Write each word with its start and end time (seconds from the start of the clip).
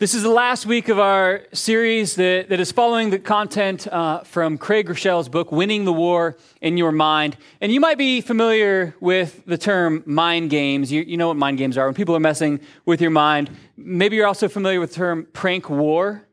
This 0.00 0.14
is 0.14 0.22
the 0.22 0.30
last 0.30 0.64
week 0.64 0.88
of 0.88 0.98
our 0.98 1.42
series 1.52 2.14
that, 2.14 2.48
that 2.48 2.58
is 2.58 2.72
following 2.72 3.10
the 3.10 3.18
content 3.18 3.86
uh, 3.86 4.20
from 4.20 4.56
Craig 4.56 4.86
Groeschel's 4.86 5.28
book, 5.28 5.52
Winning 5.52 5.84
the 5.84 5.92
War 5.92 6.38
in 6.62 6.78
Your 6.78 6.90
Mind. 6.90 7.36
And 7.60 7.70
you 7.70 7.80
might 7.80 7.98
be 7.98 8.22
familiar 8.22 8.94
with 9.00 9.44
the 9.44 9.58
term 9.58 10.02
mind 10.06 10.48
games. 10.48 10.90
You, 10.90 11.02
you 11.02 11.18
know 11.18 11.28
what 11.28 11.36
mind 11.36 11.58
games 11.58 11.76
are 11.76 11.84
when 11.84 11.92
people 11.92 12.16
are 12.16 12.20
messing 12.20 12.60
with 12.86 13.02
your 13.02 13.10
mind. 13.10 13.50
Maybe 13.76 14.16
you're 14.16 14.26
also 14.26 14.48
familiar 14.48 14.80
with 14.80 14.94
the 14.94 14.96
term 14.96 15.26
prank 15.34 15.68
war. 15.68 16.26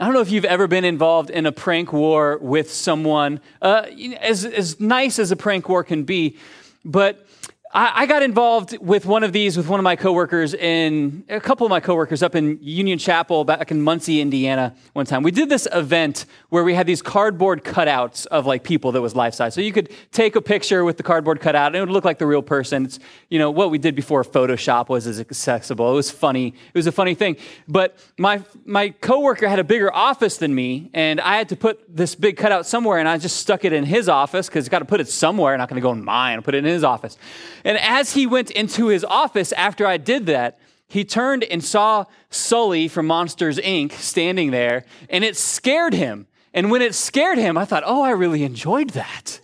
I 0.00 0.06
don't 0.06 0.14
know 0.14 0.22
if 0.22 0.30
you've 0.30 0.46
ever 0.46 0.66
been 0.66 0.86
involved 0.86 1.28
in 1.28 1.44
a 1.44 1.52
prank 1.52 1.92
war 1.92 2.38
with 2.38 2.72
someone. 2.72 3.42
Uh, 3.60 3.82
as, 4.18 4.46
as 4.46 4.80
nice 4.80 5.18
as 5.18 5.30
a 5.30 5.36
prank 5.36 5.68
war 5.68 5.84
can 5.84 6.04
be, 6.04 6.38
but 6.86 7.26
I, 7.72 8.02
I 8.02 8.06
got 8.06 8.22
involved 8.22 8.78
with 8.78 9.06
one 9.06 9.24
of 9.24 9.32
these 9.32 9.56
with 9.56 9.68
one 9.68 9.80
of 9.80 9.84
my 9.84 9.96
coworkers 9.96 10.54
in 10.54 11.24
a 11.28 11.40
couple 11.40 11.66
of 11.66 11.70
my 11.70 11.80
coworkers 11.80 12.22
up 12.22 12.34
in 12.34 12.58
Union 12.62 12.98
Chapel 12.98 13.44
back 13.44 13.70
in 13.70 13.82
Muncie, 13.82 14.20
Indiana, 14.20 14.74
one 14.92 15.04
time. 15.04 15.22
We 15.22 15.32
did 15.32 15.48
this 15.48 15.66
event 15.72 16.26
where 16.50 16.62
we 16.62 16.74
had 16.74 16.86
these 16.86 17.02
cardboard 17.02 17.64
cutouts 17.64 18.26
of 18.26 18.46
like 18.46 18.62
people 18.62 18.92
that 18.92 19.02
was 19.02 19.16
life 19.16 19.34
size. 19.34 19.54
So 19.54 19.60
you 19.60 19.72
could 19.72 19.92
take 20.12 20.36
a 20.36 20.40
picture 20.40 20.84
with 20.84 20.96
the 20.96 21.02
cardboard 21.02 21.40
cutout 21.40 21.68
and 21.68 21.76
it 21.76 21.80
would 21.80 21.90
look 21.90 22.04
like 22.04 22.18
the 22.18 22.26
real 22.26 22.42
person. 22.42 22.84
It's, 22.84 23.00
you 23.30 23.38
know, 23.38 23.50
what 23.50 23.70
we 23.70 23.78
did 23.78 23.94
before 23.94 24.22
Photoshop 24.22 24.88
was 24.88 25.06
as 25.06 25.18
accessible. 25.18 25.90
It 25.90 25.96
was 25.96 26.10
funny. 26.10 26.48
It 26.48 26.74
was 26.74 26.86
a 26.86 26.92
funny 26.92 27.14
thing. 27.14 27.36
But 27.66 27.98
my, 28.16 28.42
my 28.64 28.90
coworker 28.90 29.48
had 29.48 29.58
a 29.58 29.64
bigger 29.64 29.92
office 29.92 30.36
than 30.36 30.54
me 30.54 30.90
and 30.94 31.20
I 31.20 31.36
had 31.36 31.48
to 31.48 31.56
put 31.56 31.80
this 31.94 32.14
big 32.14 32.36
cutout 32.36 32.64
somewhere 32.64 32.98
and 32.98 33.08
I 33.08 33.18
just 33.18 33.36
stuck 33.36 33.64
it 33.64 33.72
in 33.72 33.84
his 33.84 34.08
office 34.08 34.48
because 34.48 34.68
got 34.68 34.78
to 34.80 34.84
put 34.84 35.00
it 35.00 35.08
somewhere. 35.08 35.52
I'm 35.52 35.58
not 35.58 35.68
going 35.68 35.80
to 35.80 35.86
go 35.86 35.92
in 35.92 36.04
mine. 36.04 36.38
I 36.38 36.42
put 36.42 36.54
it 36.54 36.58
in 36.58 36.64
his 36.64 36.84
office. 36.84 37.18
And 37.66 37.78
as 37.78 38.12
he 38.12 38.28
went 38.28 38.52
into 38.52 38.86
his 38.86 39.02
office 39.02 39.50
after 39.54 39.88
I 39.88 39.96
did 39.96 40.26
that, 40.26 40.56
he 40.86 41.04
turned 41.04 41.42
and 41.42 41.64
saw 41.64 42.04
Sully 42.30 42.86
from 42.86 43.08
Monsters 43.08 43.58
Inc. 43.58 43.90
standing 43.90 44.52
there, 44.52 44.84
and 45.10 45.24
it 45.24 45.36
scared 45.36 45.92
him. 45.92 46.28
And 46.54 46.70
when 46.70 46.80
it 46.80 46.94
scared 46.94 47.38
him, 47.38 47.58
I 47.58 47.64
thought, 47.64 47.82
oh, 47.84 48.02
I 48.02 48.10
really 48.10 48.44
enjoyed 48.44 48.90
that. 48.90 49.40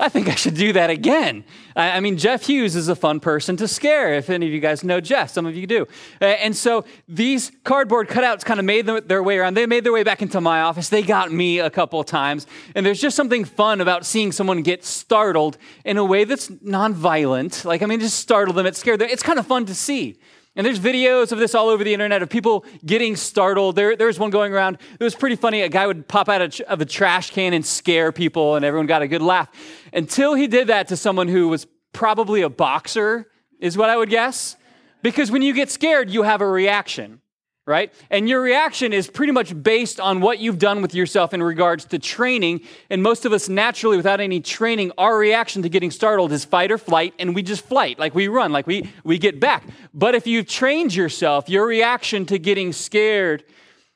I 0.00 0.08
think 0.08 0.28
I 0.28 0.34
should 0.36 0.54
do 0.54 0.72
that 0.74 0.90
again. 0.90 1.44
I, 1.74 1.98
mean, 2.00 2.18
Jeff 2.18 2.46
Hughes 2.46 2.76
is 2.76 2.88
a 2.88 2.94
fun 2.94 3.18
person 3.18 3.56
to 3.56 3.66
scare, 3.66 4.14
if 4.14 4.30
any 4.30 4.46
of 4.46 4.52
you 4.52 4.60
guys 4.60 4.84
know 4.84 5.00
Jeff. 5.00 5.30
Some 5.30 5.46
of 5.46 5.56
you 5.56 5.66
do. 5.66 5.86
Uh, 6.20 6.26
and 6.26 6.56
so 6.56 6.84
these 7.08 7.50
cardboard 7.64 8.08
cutouts 8.08 8.44
kind 8.44 8.60
of 8.60 8.66
made 8.66 8.86
their 8.86 9.22
way 9.22 9.38
around. 9.38 9.54
They 9.54 9.66
made 9.66 9.84
their 9.84 9.92
way 9.92 10.04
back 10.04 10.22
into 10.22 10.40
my 10.40 10.62
office. 10.62 10.88
They 10.88 11.02
got 11.02 11.32
me 11.32 11.58
a 11.58 11.70
couple 11.70 12.02
times. 12.04 12.46
And 12.74 12.86
there's 12.86 13.00
just 13.00 13.16
something 13.16 13.44
fun 13.44 13.80
about 13.80 14.06
seeing 14.06 14.30
someone 14.30 14.62
get 14.62 14.84
startled 14.84 15.58
in 15.84 15.96
a 15.96 16.04
way 16.04 16.24
that's 16.24 16.48
nonviolent. 16.48 17.64
Like, 17.64 17.82
I 17.82 17.86
mean, 17.86 18.00
just 18.00 18.18
startle 18.18 18.54
them, 18.54 18.66
it 18.66 18.76
scared 18.76 19.00
them. 19.00 19.08
It's 19.10 19.22
kind 19.22 19.38
of 19.38 19.46
fun 19.46 19.66
to 19.66 19.74
see. 19.74 20.18
And 20.58 20.66
there's 20.66 20.80
videos 20.80 21.30
of 21.30 21.38
this 21.38 21.54
all 21.54 21.68
over 21.68 21.84
the 21.84 21.94
internet 21.94 22.20
of 22.20 22.28
people 22.28 22.64
getting 22.84 23.14
startled. 23.14 23.76
There, 23.76 23.94
there's 23.94 24.18
one 24.18 24.30
going 24.30 24.52
around. 24.52 24.78
It 24.98 25.04
was 25.04 25.14
pretty 25.14 25.36
funny. 25.36 25.62
A 25.62 25.68
guy 25.68 25.86
would 25.86 26.08
pop 26.08 26.28
out 26.28 26.60
of 26.60 26.80
a 26.80 26.84
trash 26.84 27.30
can 27.30 27.54
and 27.54 27.64
scare 27.64 28.10
people, 28.10 28.56
and 28.56 28.64
everyone 28.64 28.88
got 28.88 29.00
a 29.00 29.06
good 29.06 29.22
laugh. 29.22 29.48
Until 29.92 30.34
he 30.34 30.48
did 30.48 30.66
that 30.66 30.88
to 30.88 30.96
someone 30.96 31.28
who 31.28 31.48
was 31.48 31.68
probably 31.92 32.42
a 32.42 32.48
boxer, 32.48 33.30
is 33.60 33.76
what 33.76 33.88
I 33.88 33.96
would 33.96 34.10
guess. 34.10 34.56
Because 35.00 35.30
when 35.30 35.42
you 35.42 35.54
get 35.54 35.70
scared, 35.70 36.10
you 36.10 36.24
have 36.24 36.40
a 36.40 36.48
reaction 36.48 37.20
right? 37.68 37.92
And 38.10 38.28
your 38.28 38.40
reaction 38.40 38.92
is 38.92 39.08
pretty 39.08 39.32
much 39.32 39.62
based 39.62 40.00
on 40.00 40.20
what 40.20 40.38
you've 40.38 40.58
done 40.58 40.80
with 40.80 40.94
yourself 40.94 41.34
in 41.34 41.42
regards 41.42 41.84
to 41.86 41.98
training. 41.98 42.62
And 42.88 43.02
most 43.02 43.26
of 43.26 43.32
us, 43.32 43.48
naturally, 43.48 43.98
without 43.98 44.20
any 44.20 44.40
training, 44.40 44.90
our 44.96 45.16
reaction 45.18 45.62
to 45.62 45.68
getting 45.68 45.90
startled 45.90 46.32
is 46.32 46.44
fight 46.44 46.72
or 46.72 46.78
flight, 46.78 47.14
and 47.18 47.34
we 47.34 47.42
just 47.42 47.64
flight, 47.64 47.98
like 47.98 48.14
we 48.14 48.26
run, 48.26 48.50
like 48.50 48.66
we, 48.66 48.90
we 49.04 49.18
get 49.18 49.38
back. 49.38 49.64
But 49.92 50.14
if 50.14 50.26
you've 50.26 50.46
trained 50.46 50.94
yourself, 50.94 51.48
your 51.48 51.66
reaction 51.66 52.24
to 52.26 52.38
getting 52.38 52.72
scared 52.72 53.44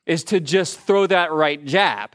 is 0.05 0.23
to 0.25 0.39
just 0.41 0.79
throw 0.81 1.07
that 1.07 1.33
right 1.33 1.65
jab. 1.65 2.11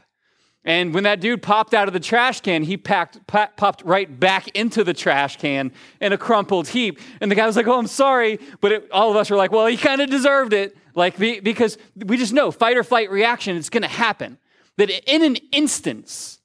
And 0.64 0.92
when 0.92 1.04
that 1.04 1.20
dude 1.20 1.40
popped 1.40 1.72
out 1.72 1.88
of 1.88 1.94
the 1.94 2.00
trash 2.00 2.42
can, 2.42 2.62
he 2.62 2.76
packed, 2.76 3.26
popped 3.26 3.82
right 3.84 4.20
back 4.20 4.48
into 4.48 4.84
the 4.84 4.92
trash 4.92 5.38
can 5.38 5.72
in 5.98 6.12
a 6.12 6.18
crumpled 6.18 6.68
heap. 6.68 7.00
And 7.22 7.30
the 7.30 7.34
guy 7.34 7.46
was 7.46 7.56
like, 7.56 7.66
Oh, 7.66 7.78
I'm 7.78 7.86
sorry. 7.86 8.38
But 8.60 8.72
it, 8.72 8.90
all 8.90 9.10
of 9.10 9.16
us 9.16 9.30
were 9.30 9.36
like, 9.38 9.50
Well, 9.50 9.66
he 9.66 9.78
kind 9.78 10.02
of 10.02 10.10
deserved 10.10 10.52
it. 10.52 10.76
Like, 10.98 11.16
because 11.16 11.78
we 11.94 12.16
just 12.16 12.32
know 12.32 12.50
fight 12.50 12.76
or 12.76 12.82
flight 12.82 13.08
reaction, 13.08 13.56
it's 13.56 13.70
going 13.70 13.84
to 13.84 13.88
happen. 13.88 14.36
That 14.78 14.90
in 15.08 15.22
an 15.22 15.36
instance, 15.52 16.40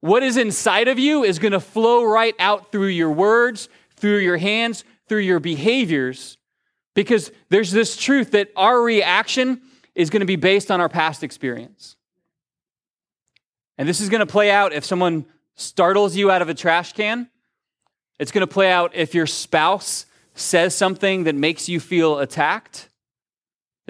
what 0.00 0.22
is 0.22 0.38
inside 0.38 0.88
of 0.88 0.98
you 0.98 1.22
is 1.22 1.38
going 1.38 1.52
to 1.52 1.60
flow 1.60 2.04
right 2.04 2.34
out 2.38 2.72
through 2.72 2.86
your 2.86 3.10
words, 3.10 3.68
through 3.96 4.18
your 4.18 4.38
hands, 4.38 4.84
through 5.06 5.20
your 5.20 5.38
behaviors, 5.38 6.38
because 6.94 7.30
there's 7.50 7.72
this 7.72 7.94
truth 7.94 8.30
that 8.30 8.48
our 8.56 8.80
reaction 8.80 9.60
is 9.94 10.08
going 10.08 10.20
to 10.20 10.26
be 10.26 10.36
based 10.36 10.70
on 10.70 10.80
our 10.80 10.88
past 10.88 11.22
experience. 11.22 11.96
And 13.76 13.86
this 13.86 14.00
is 14.00 14.08
going 14.08 14.20
to 14.20 14.26
play 14.26 14.50
out 14.50 14.72
if 14.72 14.84
someone 14.84 15.26
startles 15.56 16.16
you 16.16 16.30
out 16.30 16.40
of 16.40 16.48
a 16.48 16.54
trash 16.54 16.94
can. 16.94 17.28
It's 18.18 18.32
going 18.32 18.46
to 18.46 18.52
play 18.52 18.70
out 18.70 18.94
if 18.94 19.14
your 19.14 19.26
spouse 19.26 20.06
says 20.34 20.74
something 20.74 21.24
that 21.24 21.34
makes 21.34 21.68
you 21.68 21.80
feel 21.80 22.18
attacked. 22.18 22.86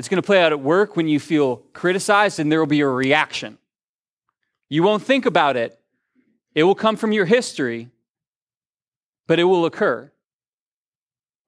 It's 0.01 0.09
going 0.09 0.17
to 0.17 0.27
play 0.27 0.43
out 0.43 0.51
at 0.51 0.61
work 0.61 0.97
when 0.97 1.09
you 1.09 1.21
feel 1.21 1.57
criticized, 1.75 2.41
and 2.41 2.51
there 2.51 2.59
will 2.59 2.65
be 2.65 2.81
a 2.81 2.89
reaction. 2.89 3.59
You 4.71 4.83
won't 4.83 5.03
think 5.03 5.27
about 5.27 5.59
it, 5.59 5.79
it 6.55 6.65
will 6.65 6.75
come 6.75 6.97
from 6.97 7.13
your 7.13 7.27
history, 7.27 7.91
but 9.27 9.39
it 9.39 9.45
will 9.45 9.67
occur. 9.67 10.11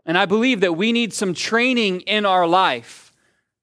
And 0.05 0.19
I 0.19 0.27
believe 0.27 0.61
that 0.61 0.75
we 0.75 0.93
need 0.93 1.15
some 1.15 1.33
training 1.33 2.03
in 2.03 2.27
our 2.27 2.47
life 2.47 3.15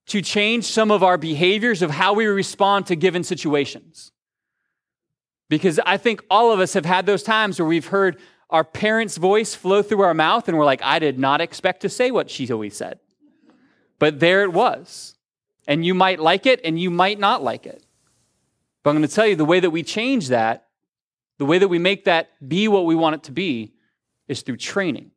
to 0.08 0.24
change 0.24 0.66
some 0.66 0.90
of 0.90 1.04
our 1.04 1.20
behaviors 1.20 1.84
of 1.84 1.92
how 1.92 2.14
we 2.14 2.26
respond 2.26 2.88
to 2.88 2.96
given 2.96 3.24
situations. 3.24 4.12
Because 5.50 5.80
I 5.86 5.98
think 5.98 6.24
all 6.32 6.52
of 6.52 6.60
us 6.60 6.74
have 6.74 6.86
had 6.86 7.06
those 7.06 7.22
times 7.22 7.60
where 7.60 7.68
we've 7.68 7.86
heard 7.86 8.20
our 8.50 8.64
parents' 8.64 9.18
voice 9.18 9.54
flow 9.54 9.84
through 9.84 10.02
our 10.02 10.16
mouth 10.16 10.48
and 10.48 10.58
we're 10.58 10.66
like, 10.66 10.82
I 10.82 10.98
did 10.98 11.20
not 11.20 11.42
expect 11.42 11.82
to 11.82 11.90
say 11.90 12.10
what 12.10 12.32
she 12.32 12.52
always 12.52 12.76
said. 12.76 12.98
But 14.00 14.20
there 14.20 14.44
it 14.44 14.54
was. 14.54 15.16
And 15.68 15.86
you 15.86 15.94
might 15.94 16.20
like 16.20 16.46
it 16.46 16.62
and 16.64 16.80
you 16.80 16.90
might 16.90 17.20
not 17.20 17.44
like 17.44 17.66
it. 17.66 17.84
But 18.82 18.92
I'm 18.92 18.96
going 18.96 19.08
to 19.08 19.14
tell 19.14 19.28
you 19.28 19.36
the 19.36 19.46
way 19.46 19.60
that 19.60 19.70
we 19.70 19.84
change 19.84 20.30
that, 20.30 20.68
the 21.38 21.46
way 21.46 21.60
that 21.60 21.68
we 21.68 21.78
make 21.78 22.06
that 22.06 22.30
be 22.48 22.68
what 22.68 22.86
we 22.86 22.96
want 22.96 23.16
it 23.16 23.24
to 23.24 23.32
be, 23.32 23.74
is 24.28 24.42
through 24.42 24.58
training. 24.58 25.12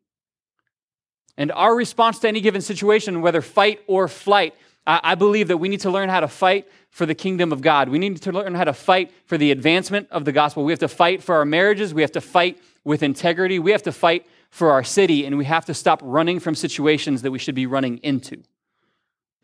And 1.39 1.51
our 1.53 1.75
response 1.75 2.19
to 2.21 2.29
any 2.29 2.41
given 2.41 2.61
situation, 2.61 3.23
whether 3.23 3.41
fight 3.41 3.81
or 3.87 4.09
flight, 4.09 4.55
I 4.87 5.15
believe 5.15 5.49
that 5.49 5.59
we 5.59 5.69
need 5.69 5.81
to 5.81 5.91
learn 5.91 6.09
how 6.09 6.21
to 6.21 6.29
fight 6.29 6.69
for 6.91 7.07
the 7.07 7.15
kingdom 7.15 7.53
of 7.53 7.63
God. 7.63 7.89
We 7.89 7.99
need 7.99 8.21
to 8.23 8.33
learn 8.33 8.55
how 8.55 8.65
to 8.65 8.73
fight 8.73 9.13
for 9.27 9.39
the 9.39 9.53
advancement 9.53 10.09
of 10.11 10.25
the 10.25 10.33
gospel. 10.33 10.65
We 10.65 10.73
have 10.73 10.81
to 10.81 10.89
fight 10.89 11.23
for 11.23 11.37
our 11.37 11.45
marriages. 11.45 11.95
We 11.95 12.03
have 12.03 12.13
to 12.13 12.21
fight 12.21 12.59
with 12.85 13.03
integrity. 13.03 13.61
We 13.61 13.71
have 13.71 13.85
to 13.85 13.93
fight 13.93 14.27
for 14.51 14.73
our 14.73 14.83
city, 14.83 15.25
and 15.25 15.39
we 15.39 15.45
have 15.47 15.65
to 15.67 15.75
stop 15.75 16.01
running 16.03 16.41
from 16.41 16.55
situations 16.55 17.23
that 17.23 17.31
we 17.31 17.39
should 17.39 17.55
be 17.55 17.65
running 17.65 17.99
into. 17.99 18.43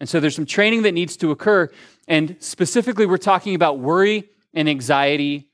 And 0.00 0.09
so 0.09 0.20
there's 0.20 0.34
some 0.34 0.47
training 0.47 0.82
that 0.82 0.92
needs 0.92 1.16
to 1.19 1.31
occur. 1.31 1.70
And 2.06 2.36
specifically, 2.41 3.06
we're 3.06 3.16
talking 3.16 3.54
about 3.54 3.78
worry 3.78 4.28
and 4.54 4.69
anxiety 4.69 5.48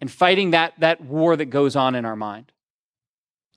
and 0.00 0.10
fighting 0.10 0.50
that, 0.50 0.74
that 0.78 1.00
war 1.00 1.36
that 1.36 1.46
goes 1.46 1.74
on 1.74 1.94
in 1.94 2.04
our 2.04 2.16
mind. 2.16 2.52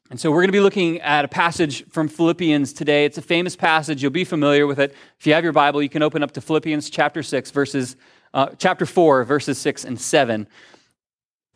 And 0.09 0.19
so 0.19 0.31
we're 0.31 0.37
going 0.37 0.47
to 0.47 0.53
be 0.53 0.61
looking 0.61 0.99
at 1.01 1.23
a 1.23 1.27
passage 1.27 1.87
from 1.89 2.07
Philippians 2.07 2.73
today. 2.73 3.05
It's 3.05 3.19
a 3.19 3.21
famous 3.21 3.55
passage. 3.55 4.01
You'll 4.01 4.11
be 4.11 4.23
familiar 4.23 4.65
with 4.65 4.79
it. 4.79 4.95
If 5.19 5.27
you 5.27 5.33
have 5.33 5.43
your 5.43 5.53
Bible, 5.53 5.83
you 5.83 5.89
can 5.89 6.01
open 6.01 6.23
up 6.23 6.31
to 6.31 6.41
Philippians 6.41 6.89
chapter 6.89 7.21
6, 7.21 7.51
verses, 7.51 7.95
uh, 8.33 8.47
chapter 8.57 8.87
4, 8.87 9.23
verses 9.23 9.59
6 9.59 9.85
and 9.85 9.99
7. 10.01 10.47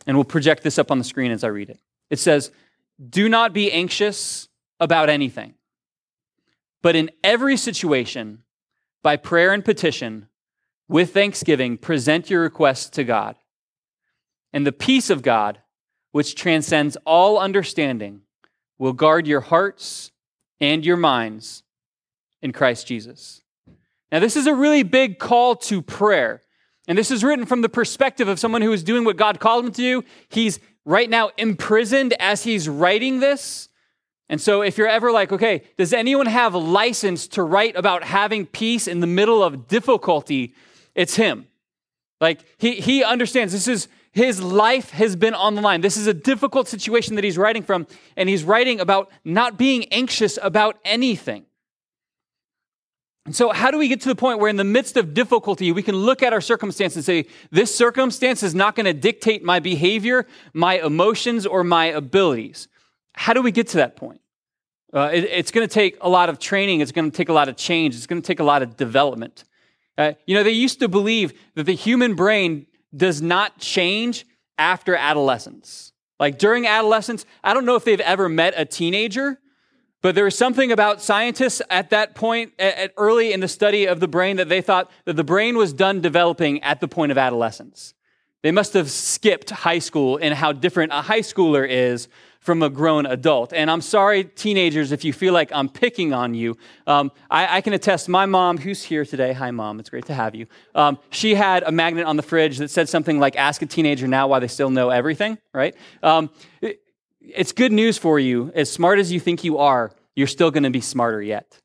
And 0.06 0.16
we'll 0.16 0.24
project 0.24 0.62
this 0.62 0.78
up 0.78 0.92
on 0.92 0.98
the 0.98 1.04
screen 1.04 1.32
as 1.32 1.42
I 1.42 1.48
read 1.48 1.70
it. 1.70 1.80
It 2.10 2.20
says, 2.20 2.52
Do 3.10 3.28
not 3.28 3.52
be 3.52 3.72
anxious 3.72 4.48
about 4.78 5.08
anything 5.08 5.54
but 6.84 6.94
in 6.94 7.10
every 7.24 7.56
situation, 7.56 8.42
by 9.02 9.16
prayer 9.16 9.54
and 9.54 9.64
petition, 9.64 10.28
with 10.86 11.14
thanksgiving, 11.14 11.78
present 11.78 12.28
your 12.28 12.42
requests 12.42 12.90
to 12.90 13.04
God. 13.04 13.36
And 14.52 14.66
the 14.66 14.70
peace 14.70 15.08
of 15.08 15.22
God, 15.22 15.60
which 16.12 16.34
transcends 16.34 16.98
all 17.06 17.38
understanding, 17.38 18.20
will 18.76 18.92
guard 18.92 19.26
your 19.26 19.40
hearts 19.40 20.12
and 20.60 20.84
your 20.84 20.98
minds 20.98 21.62
in 22.42 22.52
Christ 22.52 22.86
Jesus. 22.86 23.40
Now, 24.12 24.18
this 24.18 24.36
is 24.36 24.46
a 24.46 24.54
really 24.54 24.82
big 24.82 25.18
call 25.18 25.56
to 25.56 25.80
prayer. 25.80 26.42
And 26.86 26.98
this 26.98 27.10
is 27.10 27.24
written 27.24 27.46
from 27.46 27.62
the 27.62 27.70
perspective 27.70 28.28
of 28.28 28.38
someone 28.38 28.60
who 28.60 28.74
is 28.74 28.84
doing 28.84 29.06
what 29.06 29.16
God 29.16 29.40
called 29.40 29.64
him 29.64 29.72
to 29.72 29.80
do. 29.80 30.02
He's 30.28 30.60
right 30.84 31.08
now 31.08 31.30
imprisoned 31.38 32.12
as 32.20 32.44
he's 32.44 32.68
writing 32.68 33.20
this. 33.20 33.70
And 34.28 34.40
so, 34.40 34.62
if 34.62 34.78
you're 34.78 34.88
ever 34.88 35.12
like, 35.12 35.32
okay, 35.32 35.62
does 35.76 35.92
anyone 35.92 36.26
have 36.26 36.54
license 36.54 37.28
to 37.28 37.42
write 37.42 37.76
about 37.76 38.04
having 38.04 38.46
peace 38.46 38.88
in 38.88 39.00
the 39.00 39.06
middle 39.06 39.42
of 39.42 39.68
difficulty? 39.68 40.54
It's 40.94 41.16
him. 41.16 41.46
Like, 42.20 42.40
he, 42.56 42.76
he 42.76 43.04
understands 43.04 43.52
this 43.52 43.68
is 43.68 43.88
his 44.12 44.40
life 44.40 44.90
has 44.90 45.16
been 45.16 45.34
on 45.34 45.56
the 45.56 45.60
line. 45.60 45.80
This 45.80 45.96
is 45.96 46.06
a 46.06 46.14
difficult 46.14 46.68
situation 46.68 47.16
that 47.16 47.24
he's 47.24 47.36
writing 47.36 47.64
from, 47.64 47.86
and 48.16 48.28
he's 48.28 48.44
writing 48.44 48.80
about 48.80 49.10
not 49.24 49.58
being 49.58 49.92
anxious 49.92 50.38
about 50.40 50.78
anything. 50.84 51.44
And 53.26 53.34
so, 53.34 53.50
how 53.50 53.70
do 53.70 53.78
we 53.78 53.88
get 53.88 54.00
to 54.02 54.08
the 54.08 54.14
point 54.14 54.38
where, 54.38 54.48
in 54.48 54.56
the 54.56 54.64
midst 54.64 54.96
of 54.96 55.14
difficulty, 55.14 55.72
we 55.72 55.82
can 55.82 55.96
look 55.96 56.22
at 56.22 56.32
our 56.32 56.40
circumstance 56.40 56.94
and 56.94 57.04
say, 57.04 57.26
This 57.50 57.74
circumstance 57.74 58.42
is 58.42 58.54
not 58.54 58.76
going 58.76 58.86
to 58.86 58.92
dictate 58.92 59.42
my 59.42 59.60
behavior, 59.60 60.26
my 60.52 60.78
emotions, 60.78 61.44
or 61.44 61.64
my 61.64 61.86
abilities? 61.86 62.68
How 63.14 63.32
do 63.32 63.42
we 63.42 63.52
get 63.52 63.68
to 63.68 63.78
that 63.78 63.96
point? 63.96 64.20
Uh, 64.92 65.10
it, 65.12 65.24
it's 65.24 65.50
going 65.50 65.66
to 65.66 65.72
take 65.72 65.96
a 66.00 66.08
lot 66.08 66.28
of 66.28 66.38
training, 66.38 66.80
it's 66.80 66.92
going 66.92 67.10
to 67.10 67.16
take 67.16 67.28
a 67.28 67.32
lot 67.32 67.48
of 67.48 67.56
change, 67.56 67.96
it's 67.96 68.06
going 68.06 68.20
to 68.20 68.26
take 68.26 68.40
a 68.40 68.44
lot 68.44 68.62
of 68.62 68.76
development. 68.76 69.44
Uh, 69.96 70.12
you 70.26 70.34
know, 70.34 70.42
they 70.42 70.50
used 70.50 70.80
to 70.80 70.88
believe 70.88 71.32
that 71.54 71.64
the 71.64 71.74
human 71.74 72.14
brain 72.14 72.66
does 72.96 73.20
not 73.22 73.58
change 73.58 74.26
after 74.58 74.94
adolescence. 74.94 75.92
Like 76.20 76.38
during 76.38 76.66
adolescence, 76.66 77.26
I 77.42 77.54
don't 77.54 77.64
know 77.64 77.74
if 77.74 77.84
they've 77.84 78.00
ever 78.00 78.28
met 78.28 78.54
a 78.56 78.64
teenager 78.64 79.38
but 80.04 80.14
there 80.14 80.24
was 80.24 80.36
something 80.36 80.70
about 80.70 81.00
scientists 81.00 81.62
at 81.70 81.88
that 81.88 82.14
point, 82.14 82.52
at 82.58 82.92
early 82.98 83.32
in 83.32 83.40
the 83.40 83.48
study 83.48 83.86
of 83.86 84.00
the 84.00 84.06
brain, 84.06 84.36
that 84.36 84.50
they 84.50 84.60
thought 84.60 84.90
that 85.06 85.16
the 85.16 85.24
brain 85.24 85.56
was 85.56 85.72
done 85.72 86.02
developing 86.02 86.62
at 86.62 86.82
the 86.82 86.86
point 86.86 87.10
of 87.10 87.16
adolescence. 87.16 87.94
They 88.42 88.50
must 88.50 88.74
have 88.74 88.90
skipped 88.90 89.48
high 89.48 89.78
school 89.78 90.18
and 90.20 90.34
how 90.34 90.52
different 90.52 90.92
a 90.92 91.00
high 91.00 91.20
schooler 91.20 91.66
is 91.66 92.08
from 92.44 92.62
a 92.62 92.68
grown 92.68 93.06
adult. 93.06 93.54
And 93.54 93.70
I'm 93.70 93.80
sorry, 93.80 94.22
teenagers, 94.22 94.92
if 94.92 95.02
you 95.02 95.14
feel 95.14 95.32
like 95.32 95.50
I'm 95.50 95.66
picking 95.66 96.12
on 96.12 96.34
you. 96.34 96.58
Um, 96.86 97.10
I, 97.30 97.56
I, 97.56 97.60
can 97.62 97.72
attest, 97.72 98.06
my 98.06 98.26
mom, 98.26 98.58
who's 98.58 98.82
here 98.82 99.06
today, 99.06 99.32
hi, 99.32 99.50
mom, 99.50 99.80
it's 99.80 99.88
great 99.88 100.04
to 100.06 100.14
have 100.14 100.34
you. 100.34 100.46
Um, 100.74 100.98
she 101.08 101.34
had 101.34 101.62
a 101.62 101.72
magnet 101.72 102.04
on 102.04 102.18
the 102.18 102.22
fridge 102.22 102.58
that 102.58 102.68
said 102.68 102.90
something 102.90 103.18
like, 103.18 103.34
ask 103.36 103.62
a 103.62 103.66
teenager 103.66 104.06
now 104.06 104.28
why 104.28 104.40
they 104.40 104.48
still 104.48 104.68
know 104.68 104.90
everything, 104.90 105.38
right? 105.54 105.74
Um, 106.02 106.28
it's 107.18 107.52
good 107.52 107.72
news 107.72 107.96
for 107.96 108.18
you. 108.18 108.52
As 108.54 108.70
smart 108.70 108.98
as 108.98 109.10
you 109.10 109.20
think 109.20 109.42
you 109.42 109.56
are, 109.56 109.90
you're 110.14 110.26
still 110.26 110.50
going 110.50 110.64
to 110.64 110.70
be 110.70 110.82
smarter 110.82 111.22
yet. 111.22 111.58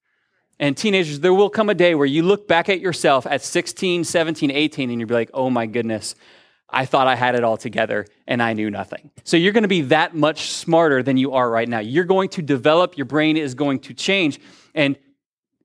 And 0.62 0.78
teenagers, 0.78 1.20
there 1.20 1.34
will 1.34 1.50
come 1.50 1.70
a 1.70 1.76
day 1.76 1.94
where 1.94 2.08
you 2.08 2.24
look 2.24 2.48
back 2.48 2.70
at 2.70 2.80
yourself 2.80 3.28
at 3.28 3.42
16, 3.42 4.06
17, 4.06 4.50
18, 4.50 4.90
and 4.90 5.02
you'll 5.02 5.10
be 5.10 5.14
like, 5.14 5.32
oh 5.34 5.50
my 5.50 5.66
goodness, 5.66 6.16
I 6.72 6.86
thought 6.86 7.08
I 7.08 7.16
had 7.16 7.36
it 7.36 7.44
all 7.44 7.58
together 7.58 8.06
and 8.28 8.42
I 8.42 8.54
knew 8.54 8.70
nothing. 8.70 9.10
So 9.24 9.38
you're 9.38 9.54
going 9.54 9.64
to 9.64 9.68
be 9.68 9.82
that 9.82 10.16
much 10.16 10.52
smarter 10.52 11.02
than 11.02 11.18
you 11.18 11.34
are 11.34 11.50
right 11.50 11.68
now. 11.68 11.80
You're 11.80 12.04
going 12.04 12.30
to 12.30 12.42
develop, 12.42 12.98
your 12.98 13.06
brain 13.06 13.38
is 13.38 13.56
going 13.56 13.80
to 13.82 13.94
change. 13.94 14.40
And 14.76 14.98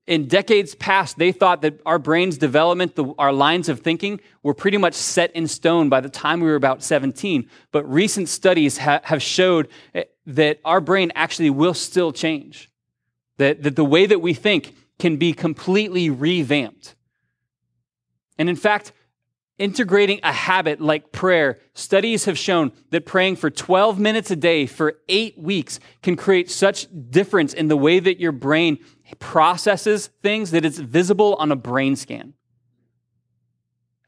in 0.06 0.28
decades 0.28 0.74
past, 0.74 1.18
they 1.18 1.32
thought 1.32 1.62
that 1.62 1.80
our 1.86 1.98
brain's 1.98 2.36
development, 2.36 2.94
the, 2.94 3.06
our 3.18 3.32
lines 3.32 3.68
of 3.68 3.80
thinking, 3.80 4.20
were 4.42 4.54
pretty 4.54 4.76
much 4.76 4.94
set 4.94 5.34
in 5.34 5.46
stone 5.46 5.88
by 5.88 6.00
the 6.00 6.10
time 6.10 6.40
we 6.40 6.48
were 6.48 6.56
about 6.56 6.82
17. 6.82 7.48
But 7.72 7.90
recent 7.90 8.28
studies 8.28 8.78
ha- 8.78 9.00
have 9.04 9.22
showed 9.22 9.68
eh, 9.94 10.04
that 10.26 10.60
our 10.64 10.80
brain 10.80 11.10
actually 11.14 11.50
will 11.50 11.74
still 11.74 12.12
change, 12.12 12.70
that, 13.38 13.62
that 13.62 13.76
the 13.76 13.84
way 13.84 14.04
that 14.06 14.20
we 14.20 14.34
think 14.34 14.74
can 14.98 15.16
be 15.16 15.32
completely 15.32 16.10
revamped. 16.10 16.94
And 18.38 18.48
in 18.48 18.56
fact, 18.56 18.92
integrating 19.58 20.20
a 20.22 20.32
habit 20.32 20.80
like 20.80 21.12
prayer, 21.12 21.58
studies 21.74 22.24
have 22.24 22.38
shown 22.38 22.72
that 22.90 23.06
praying 23.06 23.36
for 23.36 23.50
12 23.50 23.98
minutes 23.98 24.30
a 24.30 24.36
day 24.36 24.66
for 24.66 24.94
eight 25.08 25.38
weeks 25.38 25.78
can 26.02 26.16
create 26.16 26.50
such 26.50 26.88
difference 27.10 27.54
in 27.54 27.68
the 27.68 27.76
way 27.76 28.00
that 28.00 28.20
your 28.20 28.32
brain 28.32 28.78
processes 29.20 30.08
things 30.22 30.50
that 30.50 30.64
it's 30.64 30.78
visible 30.78 31.36
on 31.36 31.52
a 31.52 31.56
brain 31.56 31.94
scan. 31.94 32.34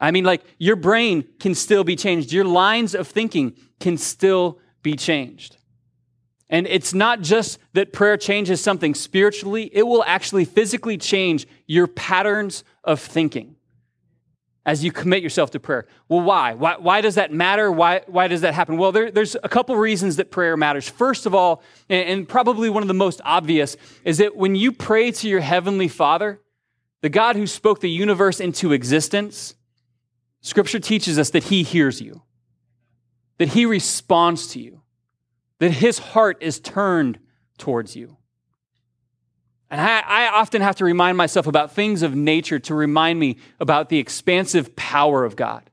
I 0.01 0.11
mean, 0.11 0.25
like 0.25 0.43
your 0.59 0.77
brain 0.77 1.25
can 1.39 1.55
still 1.55 1.85
be 1.85 1.97
changed, 1.97 2.33
your 2.33 2.45
lines 2.45 2.95
of 2.95 3.07
thinking 3.09 3.57
can 3.81 3.97
still 3.97 4.59
be 4.83 4.95
changed. 4.95 5.57
And 6.49 6.67
it's 6.67 6.95
not 6.95 7.23
just 7.23 7.59
that 7.73 7.93
prayer 7.93 8.17
changes 8.17 8.63
something 8.63 8.95
spiritually, 8.95 9.71
it 9.73 9.83
will 9.83 10.05
actually 10.05 10.45
physically 10.45 10.97
change 10.97 11.47
your 11.67 11.87
patterns 11.87 12.63
of 12.85 13.01
thinking 13.01 13.56
as 14.67 14.83
you 14.83 14.91
commit 14.91 15.23
yourself 15.23 15.53
to 15.53 15.61
prayer. 15.61 15.87
Well, 16.09 16.23
why? 16.23 16.55
Why, 16.55 16.77
why 16.77 17.01
does 17.01 17.15
that 17.15 17.33
matter? 17.33 17.71
Why, 17.71 18.03
why 18.09 18.27
does 18.27 18.41
that 18.41 18.53
happen? 18.53 18.77
Well, 18.77 18.91
there, 18.91 19.13
there's 19.13 19.37
a 19.37 19.49
couple 19.49 19.77
reasons 19.77 20.17
that 20.17 20.33
prayer 20.33 20.57
matters. 20.57 20.89
First 20.89 21.25
of 21.25 21.35
all, 21.35 21.63
and, 21.89 22.09
and 22.09 22.29
probably 22.29 22.69
one 22.69 22.83
of 22.83 22.89
the 22.89 22.95
most 22.95 23.21
obvious, 23.25 23.77
is 24.05 24.19
that 24.19 24.37
when 24.37 24.57
you 24.57 24.73
pray 24.73 25.13
to 25.13 25.29
your 25.29 25.41
heavenly 25.41 25.87
Father, 25.87 26.43
the 27.01 27.09
God 27.09 27.37
who 27.37 27.47
spoke 27.47 27.81
the 27.81 27.89
universe 27.89 28.41
into 28.41 28.73
existence, 28.73 29.55
Scripture 30.41 30.81
teaches 30.81 31.17
us 31.17 31.31
that 31.31 31.45
He 31.45 31.63
hears 31.63 32.01
you, 32.01 32.23
that 33.39 33.49
He 33.49 33.67
responds 33.67 34.49
to 34.49 34.61
you, 34.61 34.83
that 35.61 35.71
His 35.71 35.99
heart 35.99 36.39
is 36.41 36.59
turned 36.59 37.21
towards 37.57 37.95
you. 37.95 38.16
And 39.71 39.81
I, 39.81 40.01
I, 40.01 40.29
often 40.29 40.63
have 40.63 40.77
to 40.77 40.85
remind 40.85 41.17
myself 41.17 41.47
about 41.47 41.73
things 41.73 42.03
of 42.03 42.15
nature 42.15 42.59
to 42.61 42.75
remind 42.75 43.19
me 43.19 43.39
about 43.59 43.89
the 43.89 43.99
expansive 43.99 44.77
power 44.77 45.25
of 45.25 45.35
God. 45.35 45.69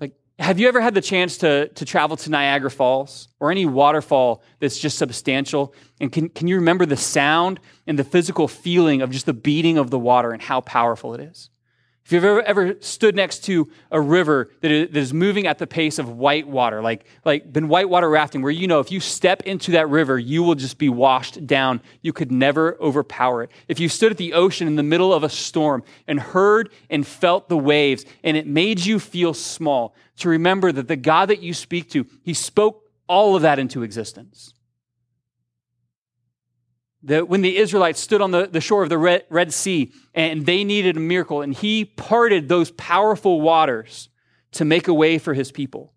Like, 0.00 0.12
have 0.38 0.60
you 0.60 0.68
ever 0.68 0.80
had 0.80 0.94
the 0.94 1.00
chance 1.00 1.38
to, 1.38 1.68
to 1.68 1.84
travel 1.84 2.16
to 2.18 2.30
Niagara 2.30 2.70
Falls 2.70 3.28
or 3.40 3.50
any 3.50 3.66
waterfall 3.66 4.42
that's 4.60 4.78
just 4.78 4.98
substantial? 4.98 5.74
And 6.00 6.12
can, 6.12 6.28
can 6.28 6.46
you 6.46 6.56
remember 6.56 6.86
the 6.86 6.96
sound 6.96 7.58
and 7.88 7.98
the 7.98 8.04
physical 8.04 8.46
feeling 8.46 9.02
of 9.02 9.10
just 9.10 9.26
the 9.26 9.34
beating 9.34 9.78
of 9.78 9.90
the 9.90 9.98
water 9.98 10.30
and 10.30 10.40
how 10.40 10.60
powerful 10.60 11.14
it 11.14 11.20
is? 11.20 11.50
If 12.12 12.16
you've 12.16 12.24
ever, 12.24 12.42
ever 12.42 12.74
stood 12.80 13.16
next 13.16 13.44
to 13.44 13.70
a 13.90 13.98
river 13.98 14.50
that 14.60 14.70
is 14.70 15.14
moving 15.14 15.46
at 15.46 15.56
the 15.56 15.66
pace 15.66 15.98
of 15.98 16.10
white 16.10 16.46
water, 16.46 16.82
like, 16.82 17.06
like 17.24 17.50
been 17.50 17.68
whitewater 17.68 18.10
rafting, 18.10 18.42
where 18.42 18.50
you 18.50 18.66
know 18.66 18.80
if 18.80 18.92
you 18.92 19.00
step 19.00 19.44
into 19.44 19.70
that 19.70 19.88
river, 19.88 20.18
you 20.18 20.42
will 20.42 20.54
just 20.54 20.76
be 20.76 20.90
washed 20.90 21.46
down. 21.46 21.80
You 22.02 22.12
could 22.12 22.30
never 22.30 22.76
overpower 22.82 23.44
it. 23.44 23.50
If 23.66 23.80
you 23.80 23.88
stood 23.88 24.12
at 24.12 24.18
the 24.18 24.34
ocean 24.34 24.68
in 24.68 24.76
the 24.76 24.82
middle 24.82 25.10
of 25.10 25.24
a 25.24 25.30
storm 25.30 25.84
and 26.06 26.20
heard 26.20 26.68
and 26.90 27.06
felt 27.06 27.48
the 27.48 27.56
waves, 27.56 28.04
and 28.22 28.36
it 28.36 28.46
made 28.46 28.84
you 28.84 28.98
feel 28.98 29.32
small, 29.32 29.94
to 30.18 30.28
remember 30.28 30.70
that 30.70 30.88
the 30.88 30.96
God 30.96 31.30
that 31.30 31.40
you 31.40 31.54
speak 31.54 31.88
to, 31.92 32.04
He 32.22 32.34
spoke 32.34 32.90
all 33.06 33.36
of 33.36 33.40
that 33.40 33.58
into 33.58 33.82
existence 33.82 34.52
that 37.04 37.28
when 37.28 37.42
the 37.42 37.56
Israelites 37.56 38.00
stood 38.00 38.20
on 38.20 38.30
the, 38.30 38.46
the 38.46 38.60
shore 38.60 38.82
of 38.82 38.88
the 38.88 38.98
Red, 38.98 39.24
Red 39.28 39.52
Sea 39.52 39.92
and 40.14 40.46
they 40.46 40.64
needed 40.64 40.96
a 40.96 41.00
miracle, 41.00 41.42
and 41.42 41.52
he 41.52 41.84
parted 41.84 42.48
those 42.48 42.70
powerful 42.72 43.40
waters 43.40 44.08
to 44.52 44.64
make 44.64 44.88
a 44.88 44.94
way 44.94 45.18
for 45.18 45.34
his 45.34 45.50
people. 45.50 45.92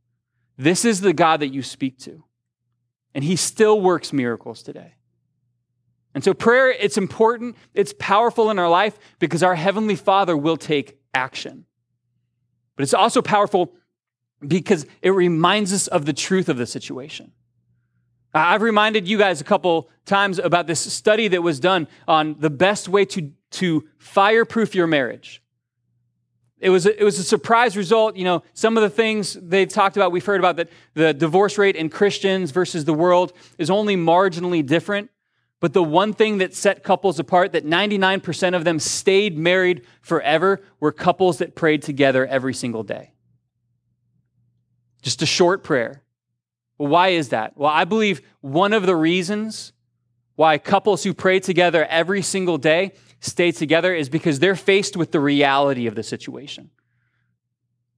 This 0.57 0.86
is 0.86 1.02
the 1.02 1.13
God 1.13 1.42
that 1.42 1.50
you 1.50 1.62
speak 1.62 2.00
to. 2.00 2.24
And 3.13 3.24
he 3.24 3.36
still 3.36 3.80
works 3.80 4.12
miracles 4.12 4.63
today. 4.63 4.96
And 6.13 6.24
so, 6.24 6.34
prayer, 6.34 6.72
it's 6.72 6.98
important, 6.98 7.58
it's 7.74 7.94
powerful 8.00 8.50
in 8.50 8.58
our 8.58 8.69
life 8.69 8.98
because 9.19 9.44
our 9.44 9.56
Heavenly 9.56 9.96
Father 9.96 10.36
will 10.36 10.58
take 10.58 10.98
action. 11.13 11.65
But 12.75 12.84
it's 12.84 12.94
also 12.94 13.22
powerful 13.22 13.74
because 14.46 14.86
it 15.01 15.12
reminds 15.12 15.74
us 15.74 15.88
of 15.88 16.06
the 16.06 16.13
truth 16.13 16.50
of 16.50 16.58
the 16.58 16.65
situation. 16.65 17.32
I've 18.36 18.62
reminded 18.62 19.08
you 19.08 19.18
guys 19.18 19.39
a 19.39 19.46
couple 19.46 19.89
times 20.06 20.39
about 20.39 20.68
this 20.68 20.82
study 20.94 21.30
that 21.30 21.42
was 21.42 21.60
done 21.60 21.88
on 22.06 22.36
the 22.39 22.50
best 22.50 22.89
way 22.89 23.06
to, 23.06 23.32
to 23.51 23.88
fireproof 23.98 24.75
your 24.75 24.88
marriage. 24.88 25.42
It 26.60 26.70
was, 26.70 26.86
a, 26.86 27.00
it 27.00 27.04
was 27.06 27.18
a 27.18 27.24
surprise 27.24 27.77
result. 27.77 28.18
You 28.18 28.25
know, 28.25 28.44
some 28.54 28.75
of 28.75 28.84
the 28.84 28.89
things 28.89 29.38
they've 29.42 29.70
talked 29.70 29.96
about, 29.96 30.12
we've 30.12 30.25
heard 30.25 30.42
about 30.42 30.58
that 30.58 30.70
the 30.96 31.13
divorce 31.13 31.58
rate 31.58 31.77
in 31.77 31.89
Christians 31.89 32.51
versus 32.51 32.84
the 32.84 32.94
world 32.94 33.32
is 33.58 33.70
only 33.70 33.96
marginally 33.96 34.65
different. 34.65 35.10
But 35.62 35.72
the 35.72 35.84
one 35.84 36.12
thing 36.12 36.39
that 36.39 36.54
set 36.54 36.84
couples 36.84 37.20
apart, 37.20 37.54
that 37.54 37.65
99% 37.65 38.56
of 38.56 38.65
them 38.65 38.80
stayed 38.80 39.38
married 39.38 39.86
forever, 40.01 40.62
were 40.82 40.92
couples 40.92 41.38
that 41.38 41.56
prayed 41.56 41.82
together 41.82 42.25
every 42.25 42.54
single 42.54 42.84
day. 42.84 43.13
Just 45.01 45.22
a 45.22 45.25
short 45.25 45.63
prayer 45.63 46.01
well, 46.77 46.89
why 46.89 47.10
is 47.10 47.29
that? 47.29 47.58
Well, 47.58 47.72
I 47.72 47.86
believe 47.86 48.22
one 48.41 48.74
of 48.74 48.86
the 48.86 48.96
reasons 48.96 49.74
why 50.36 50.58
couples 50.58 51.03
who 51.03 51.13
pray 51.13 51.39
together 51.39 51.86
every 51.86 52.22
single 52.22 52.58
day 52.58 52.94
stay 53.20 53.51
together 53.51 53.94
is 53.94 54.10
because 54.10 54.39
they're 54.39 54.55
faced 54.55 54.98
with 54.98 55.12
the 55.12 55.20
reality 55.20 55.88
of 55.88 55.96
the 55.96 56.03
situation. 56.03 56.70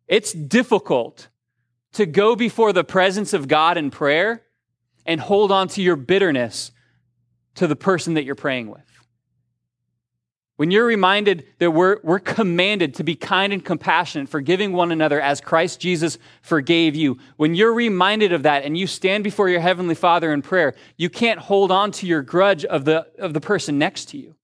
It's 0.07 0.31
difficult 0.31 1.27
to 1.93 2.05
go 2.05 2.35
before 2.35 2.73
the 2.73 2.83
presence 2.83 3.33
of 3.33 3.47
God 3.47 3.77
in 3.77 3.89
prayer 3.89 4.43
and 5.05 5.19
hold 5.19 5.51
on 5.51 5.67
to 5.69 5.81
your 5.81 5.95
bitterness 5.95 6.71
to 7.55 7.65
the 7.65 7.75
person 7.75 8.13
that 8.13 8.23
you're 8.23 8.35
praying 8.35 8.69
with. 8.69 8.86
When 10.57 10.71
you're 10.71 10.85
reminded 10.85 11.45
that 11.59 11.71
we're, 11.71 11.99
we're 12.03 12.19
commanded 12.19 12.95
to 12.95 13.03
be 13.03 13.15
kind 13.15 13.53
and 13.53 13.63
compassionate, 13.63 14.27
forgiving 14.27 14.73
one 14.73 14.91
another 14.91 15.21
as 15.21 15.39
Christ 15.39 15.79
Jesus 15.79 16.17
forgave 16.41 16.95
you, 16.95 17.19
when 17.37 17.53
you're 17.53 17.73
reminded 17.73 18.33
of 18.33 18.41
that 18.43 18.65
and 18.65 18.75
you 18.75 18.87
stand 18.87 19.23
before 19.23 19.49
your 19.49 19.59
Heavenly 19.59 19.93
Father 19.93 20.33
in 20.33 20.41
prayer, 20.41 20.73
you 20.97 21.11
can't 21.11 21.39
hold 21.39 21.71
on 21.71 21.91
to 21.93 22.07
your 22.07 22.23
grudge 22.23 22.65
of 22.65 22.85
the, 22.85 23.07
of 23.19 23.33
the 23.33 23.41
person 23.41 23.77
next 23.77 24.05
to 24.09 24.17
you. 24.17 24.35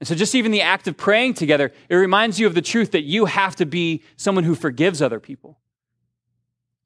And 0.00 0.08
so, 0.08 0.14
just 0.14 0.34
even 0.34 0.50
the 0.50 0.62
act 0.62 0.88
of 0.88 0.96
praying 0.96 1.34
together, 1.34 1.72
it 1.90 1.94
reminds 1.94 2.40
you 2.40 2.46
of 2.46 2.54
the 2.54 2.62
truth 2.62 2.92
that 2.92 3.02
you 3.02 3.26
have 3.26 3.54
to 3.56 3.66
be 3.66 4.02
someone 4.16 4.44
who 4.44 4.54
forgives 4.54 5.02
other 5.02 5.20
people. 5.20 5.60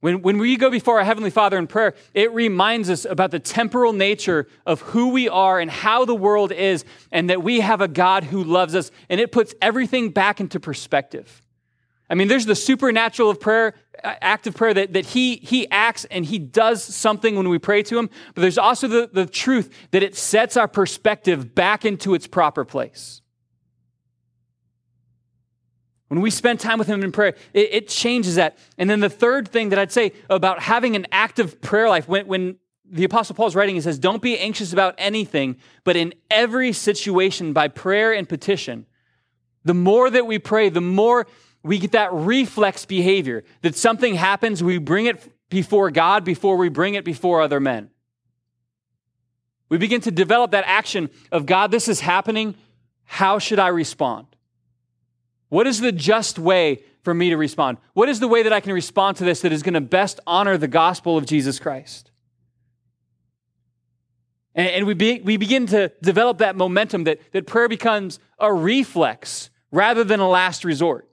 When, 0.05 0.21
when 0.21 0.37
we 0.37 0.59
go 0.59 0.69
before 0.69 0.99
our 0.99 1.05
Heavenly 1.05 1.31
Father 1.31 1.57
in 1.57 1.67
prayer, 1.67 1.95
it 2.13 2.31
reminds 2.35 2.91
us 2.91 3.07
about 3.07 3.31
the 3.31 3.39
temporal 3.39 3.95
nature 3.95 4.47
of 4.67 4.83
who 4.83 5.09
we 5.09 5.31
are 5.31 5.59
and 5.59 5.71
how 5.71 6.05
the 6.05 6.15
world 6.15 6.53
is, 6.53 6.85
and 7.11 7.31
that 7.31 7.43
we 7.43 7.61
have 7.61 7.81
a 7.81 7.89
God 7.89 8.25
who 8.25 8.45
loves 8.45 8.75
us, 8.75 8.91
and 9.09 9.19
it 9.19 9.33
puts 9.33 9.55
everything 9.63 10.11
back 10.11 10.41
into 10.41 10.61
perspective. 10.61 11.41
I 12.11 12.17
mean, 12.17 12.29
there's 12.29 12.45
the 12.45 12.55
supernatural 12.55 13.31
of 13.31 13.41
prayer, 13.41 13.73
act 14.03 14.47
of 14.47 14.55
prayer 14.55 14.75
that, 14.75 14.93
that 14.93 15.07
he, 15.07 15.37
he 15.37 15.71
acts 15.71 16.05
and 16.11 16.27
he 16.27 16.39
does 16.39 16.85
something 16.85 17.35
when 17.35 17.49
we 17.49 17.59
pray 17.59 17.83
to 17.85 17.99
him, 17.99 18.11
but 18.35 18.43
there's 18.43 18.59
also 18.59 18.87
the, 18.87 19.09
the 19.11 19.25
truth 19.25 19.75
that 19.93 20.03
it 20.03 20.17
sets 20.17 20.59
our 20.59 20.69
perspective 20.69 21.55
back 21.55 21.87
into 21.87 22.13
its 22.13 22.27
proper 22.27 22.67
place. 22.67 23.23
When 26.15 26.23
we 26.23 26.31
spend 26.31 26.61
time 26.61 26.79
with 26.79 26.87
Him 26.87 27.03
in 27.03 27.11
prayer, 27.11 27.35
it, 27.53 27.69
it, 27.73 27.89
changes 27.89 28.37
that. 28.37 28.57
And 28.79 28.89
then 28.89 29.01
the 29.01 29.11
third 29.11 29.49
thing 29.49 29.71
that 29.71 29.81
I'd 29.81 29.91
say 29.91 30.13
about 30.31 30.61
having 30.61 30.95
an 30.95 31.09
active 31.11 31.61
prayer 31.61 31.89
life, 31.89 32.07
when, 32.07 32.29
when 32.29 32.57
the 32.89 33.03
Apostle 33.03 33.35
Paul's 33.35 33.57
writing, 33.57 33.75
he 33.75 33.81
says, 33.81 33.99
Don't 33.99 34.23
be 34.23 34.39
anxious 34.39 34.73
about 34.73 34.95
anything, 34.97 35.57
but 35.83 35.97
in 35.97 36.15
every 36.31 36.73
situation, 36.73 37.53
by 37.53 37.67
prayer 37.67 38.15
and 38.15 38.29
petition, 38.29 38.87
the 39.65 39.75
more 39.75 40.09
that 40.09 40.25
we 40.25 40.39
pray, 40.39 40.69
the 40.69 40.81
more 40.81 41.27
we 41.65 41.81
get 41.81 41.91
that 41.91 42.13
reflex 42.13 42.85
behavior 42.85 43.43
that 43.63 43.75
something 43.75 44.15
happens, 44.15 44.63
we 44.63 44.79
bring 44.79 45.07
it 45.07 45.33
before 45.51 45.91
God 45.91 46.25
before 46.25 46.57
we 46.57 46.69
bring 46.69 46.95
it 46.95 47.05
before 47.05 47.43
other 47.43 47.59
men. 47.59 47.91
We 49.69 49.79
begin 49.79 50.01
to 50.03 50.13
develop 50.13 50.53
that 50.53 50.63
action 50.65 51.11
of 51.33 51.45
God, 51.45 51.73
this 51.73 51.89
is 51.89 51.99
happening. 51.99 52.55
How 53.03 53.41
should 53.41 53.59
I 53.59 53.69
respond? 53.69 54.34
What 55.55 55.69
is 55.69 55.81
the 55.81 55.93
just 55.93 56.37
way 56.37 56.83
for 57.03 57.15
me 57.15 57.31
to 57.31 57.37
respond? 57.37 57.79
What 57.93 58.09
is 58.09 58.19
the 58.19 58.27
way 58.27 58.43
that 58.43 58.53
I 58.53 58.59
can 58.59 58.73
respond 58.73 59.19
to 59.19 59.25
this 59.25 59.43
that 59.43 59.53
is 59.53 59.63
going 59.63 59.75
to 59.75 59.81
best 59.81 60.19
honor 60.27 60.59
the 60.59 60.67
gospel 60.67 61.17
of 61.17 61.27
Jesus 61.27 61.61
Christ? 61.61 62.11
And, 64.57 64.67
and 64.67 64.85
we, 64.85 64.95
be, 64.95 65.21
we 65.21 65.37
begin 65.37 65.67
to 65.69 65.93
develop 66.03 66.39
that 66.39 66.57
momentum 66.57 67.05
that, 67.05 67.21
that 67.31 67.47
prayer 67.47 67.69
becomes 67.69 68.19
a 68.41 68.53
reflex 68.53 69.51
rather 69.71 70.03
than 70.03 70.19
a 70.19 70.29
last 70.29 70.65
resort. 70.65 71.09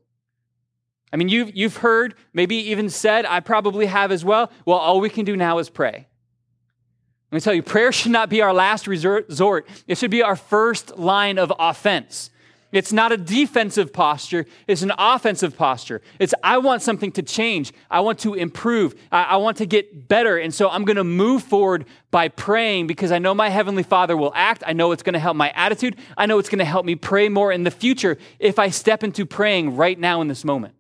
I 1.14 1.18
mean, 1.18 1.30
you've, 1.30 1.56
you've 1.56 1.78
heard, 1.78 2.16
maybe 2.34 2.56
even 2.56 2.90
said, 2.90 3.28
I 3.28 3.42
probably 3.42 3.86
have 3.86 4.12
as 4.12 4.26
well. 4.26 4.52
Well, 4.66 4.80
all 4.80 5.00
we 5.00 5.12
can 5.12 5.24
do 5.24 5.38
now 5.38 5.60
is 5.60 5.70
pray. 5.70 6.08
Let 7.32 7.36
me 7.36 7.42
tell 7.42 7.54
you, 7.54 7.62
prayer 7.62 7.92
should 7.92 8.12
not 8.12 8.28
be 8.28 8.42
our 8.42 8.56
last 8.56 8.88
resort. 8.88 9.68
It 9.86 10.00
should 10.00 10.10
be 10.10 10.24
our 10.24 10.36
first 10.36 10.98
line 10.98 11.38
of 11.38 11.54
offense. 11.60 12.32
It's 12.72 12.94
not 12.94 13.12
a 13.12 13.18
defensive 13.18 13.92
posture, 13.92 14.46
it's 14.66 14.82
an 14.82 14.94
offensive 14.98 15.58
posture. 15.58 16.02
It's, 16.20 16.34
I 16.42 16.58
want 16.58 16.82
something 16.82 17.12
to 17.14 17.22
change. 17.22 17.74
I 17.90 18.00
want 18.00 18.20
to 18.20 18.34
improve. 18.34 18.96
I, 19.12 19.24
I 19.24 19.36
want 19.38 19.58
to 19.58 19.66
get 19.66 20.08
better. 20.08 20.38
And 20.38 20.54
so 20.54 20.70
I'm 20.70 20.86
going 20.86 20.96
to 20.96 21.04
move 21.04 21.44
forward 21.44 21.86
by 22.12 22.30
praying 22.30 22.88
because 22.88 23.12
I 23.12 23.20
know 23.20 23.34
my 23.34 23.50
Heavenly 23.50 23.84
Father 23.84 24.16
will 24.16 24.32
act. 24.36 24.64
I 24.66 24.72
know 24.72 24.94
it's 24.94 25.04
going 25.04 25.14
to 25.14 25.20
help 25.20 25.36
my 25.36 25.50
attitude. 25.50 25.98
I 26.18 26.26
know 26.26 26.40
it's 26.40 26.50
going 26.50 26.60
to 26.60 26.66
help 26.66 26.86
me 26.86 26.96
pray 26.96 27.28
more 27.28 27.52
in 27.52 27.64
the 27.64 27.72
future 27.72 28.18
if 28.40 28.58
I 28.58 28.70
step 28.70 29.04
into 29.04 29.26
praying 29.26 29.76
right 29.76 30.00
now 30.00 30.22
in 30.22 30.30
this 30.30 30.46
moment. 30.46 30.74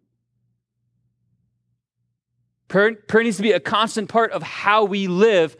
Prayer, 2.70 2.96
prayer 2.96 3.24
needs 3.26 3.36
to 3.36 3.44
be 3.44 3.52
a 3.52 3.60
constant 3.60 4.08
part 4.08 4.32
of 4.32 4.44
how 4.44 4.86
we 4.86 5.08
live, 5.08 5.58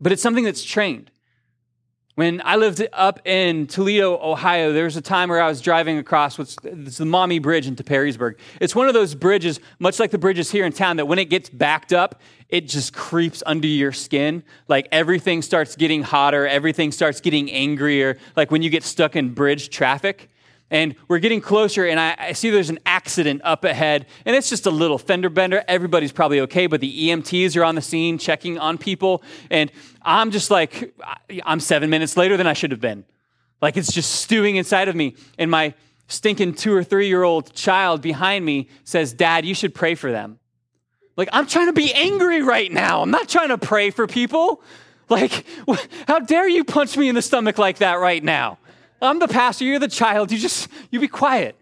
but 0.00 0.10
it's 0.10 0.22
something 0.22 0.42
that's 0.42 0.64
trained. 0.64 1.12
When 2.16 2.40
I 2.44 2.54
lived 2.54 2.86
up 2.92 3.26
in 3.26 3.66
Toledo, 3.66 4.16
Ohio, 4.22 4.72
there 4.72 4.84
was 4.84 4.96
a 4.96 5.02
time 5.02 5.30
where 5.30 5.42
I 5.42 5.48
was 5.48 5.60
driving 5.60 5.98
across 5.98 6.38
what's 6.38 6.54
the 6.62 7.04
Maumee 7.04 7.40
Bridge 7.40 7.66
into 7.66 7.82
Perrysburg. 7.82 8.36
It's 8.60 8.72
one 8.72 8.86
of 8.86 8.94
those 8.94 9.16
bridges, 9.16 9.58
much 9.80 9.98
like 9.98 10.12
the 10.12 10.18
bridges 10.18 10.48
here 10.52 10.64
in 10.64 10.70
town, 10.70 10.98
that 10.98 11.06
when 11.06 11.18
it 11.18 11.24
gets 11.24 11.50
backed 11.50 11.92
up, 11.92 12.20
it 12.48 12.68
just 12.68 12.94
creeps 12.94 13.42
under 13.46 13.66
your 13.66 13.90
skin. 13.90 14.44
Like 14.68 14.86
everything 14.92 15.42
starts 15.42 15.74
getting 15.74 16.04
hotter, 16.04 16.46
everything 16.46 16.92
starts 16.92 17.20
getting 17.20 17.50
angrier. 17.50 18.16
Like 18.36 18.52
when 18.52 18.62
you 18.62 18.70
get 18.70 18.84
stuck 18.84 19.16
in 19.16 19.34
bridge 19.34 19.70
traffic. 19.70 20.30
And 20.74 20.96
we're 21.06 21.20
getting 21.20 21.40
closer, 21.40 21.86
and 21.86 22.00
I, 22.00 22.16
I, 22.18 22.32
see 22.32 22.50
there's 22.50 22.68
an 22.68 22.80
accident 22.84 23.42
up 23.44 23.62
ahead, 23.62 24.06
and 24.26 24.34
it's 24.34 24.50
just 24.50 24.66
a 24.66 24.72
little 24.72 24.98
fender 24.98 25.30
bender. 25.30 25.62
Everybody's 25.68 26.10
probably 26.10 26.40
okay, 26.40 26.66
but 26.66 26.80
the 26.80 27.08
EMTs 27.10 27.56
are 27.56 27.62
on 27.62 27.76
the 27.76 27.80
scene 27.80 28.18
checking 28.18 28.58
on 28.58 28.76
people. 28.76 29.22
And 29.52 29.70
I'm 30.02 30.32
just 30.32 30.50
like, 30.50 30.92
I'm 31.46 31.60
seven 31.60 31.90
minutes 31.90 32.16
later 32.16 32.36
than 32.36 32.48
I 32.48 32.54
should 32.54 32.72
have 32.72 32.80
been. 32.80 33.04
Like 33.62 33.76
it's 33.76 33.92
just 33.92 34.16
stewing 34.16 34.56
inside 34.56 34.88
of 34.88 34.96
me. 34.96 35.14
And 35.38 35.48
my 35.48 35.74
stinking 36.08 36.54
two 36.54 36.74
or 36.74 36.82
three 36.82 37.06
year 37.06 37.22
old 37.22 37.54
child 37.54 38.02
behind 38.02 38.44
me 38.44 38.68
says, 38.82 39.12
Dad, 39.12 39.44
you 39.44 39.54
should 39.54 39.76
pray 39.76 39.94
for 39.94 40.10
them. 40.10 40.40
Like, 41.16 41.28
I'm 41.32 41.46
trying 41.46 41.66
to 41.66 41.72
be 41.72 41.94
angry 41.94 42.42
right 42.42 42.72
now. 42.72 43.00
I'm 43.00 43.12
not 43.12 43.28
trying 43.28 43.50
to 43.50 43.58
pray 43.58 43.90
for 43.90 44.08
people. 44.08 44.60
Like, 45.08 45.44
how 46.08 46.18
dare 46.18 46.48
you 46.48 46.64
punch 46.64 46.96
me 46.96 47.08
in 47.10 47.14
the 47.14 47.22
stomach 47.22 47.58
like 47.58 47.78
that 47.78 48.00
right 48.00 48.24
now? 48.24 48.58
I'm 49.02 49.18
the 49.18 49.28
pastor, 49.28 49.64
you're 49.64 49.78
the 49.78 49.88
child, 49.88 50.32
you 50.32 50.38
just, 50.38 50.68
you 50.90 51.00
be 51.00 51.08
quiet. 51.08 51.56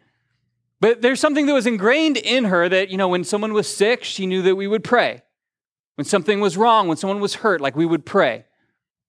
But 0.81 1.01
there's 1.01 1.21
something 1.21 1.47
that 1.47 1.53
was 1.53 1.67
ingrained 1.67 2.17
in 2.17 2.45
her 2.45 2.69
that, 2.69 2.91
you 2.91 2.97
know, 2.97 3.09
when 3.09 3.25
someone 3.25 3.53
was 3.53 3.73
sick, 3.73 4.03
she 4.03 4.27
knew 4.27 4.43
that 4.43 4.57
we 4.57 4.67
would 4.67 4.83
pray. 4.83 5.23
When 5.95 6.05
something 6.05 6.41
was 6.41 6.57
wrong, 6.57 6.89
when 6.89 6.97
someone 6.97 7.21
was 7.21 7.37
hurt, 7.37 7.61
like 7.61 7.77
we 7.77 7.87
would 7.87 8.05
pray. 8.05 8.47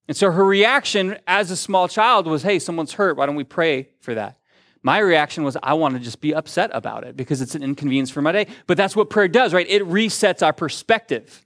And 0.07 0.15
so 0.15 0.31
her 0.31 0.45
reaction 0.45 1.17
as 1.25 1.49
a 1.49 1.55
small 1.55 1.87
child 1.87 2.27
was, 2.27 2.43
hey, 2.43 2.59
someone's 2.59 2.93
hurt. 2.93 3.17
Why 3.17 3.25
don't 3.25 3.35
we 3.35 3.43
pray 3.43 3.89
for 4.01 4.13
that? 4.13 4.37
My 4.83 4.99
reaction 4.99 5.43
was, 5.43 5.57
I 5.63 5.73
want 5.75 5.95
to 5.95 5.99
just 5.99 6.19
be 6.19 6.35
upset 6.35 6.69
about 6.73 7.05
it 7.05 7.15
because 7.15 7.41
it's 7.41 7.55
an 7.55 7.63
inconvenience 7.63 8.09
for 8.11 8.21
my 8.21 8.33
day. 8.33 8.47
But 8.67 8.77
that's 8.77 8.95
what 8.95 9.09
prayer 9.09 9.29
does, 9.29 9.53
right? 9.53 9.65
It 9.67 9.81
resets 9.83 10.45
our 10.45 10.51
perspective. 10.51 11.45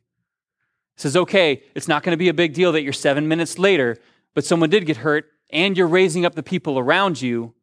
It 0.96 1.02
says, 1.02 1.16
okay, 1.16 1.62
it's 1.76 1.88
not 1.88 2.02
going 2.02 2.14
to 2.14 2.18
be 2.18 2.30
a 2.30 2.34
big 2.34 2.54
deal 2.54 2.72
that 2.72 2.82
you're 2.82 2.94
seven 2.94 3.28
minutes 3.28 3.60
later, 3.60 3.98
but 4.34 4.44
someone 4.44 4.72
did 4.72 4.88
get 4.88 4.98
hurt 4.98 5.32
and 5.50 5.78
you're 5.78 5.88
raising 5.88 6.26
up 6.26 6.36
the 6.36 6.44
people 6.44 6.78
around 6.78 7.22
you 7.22 7.54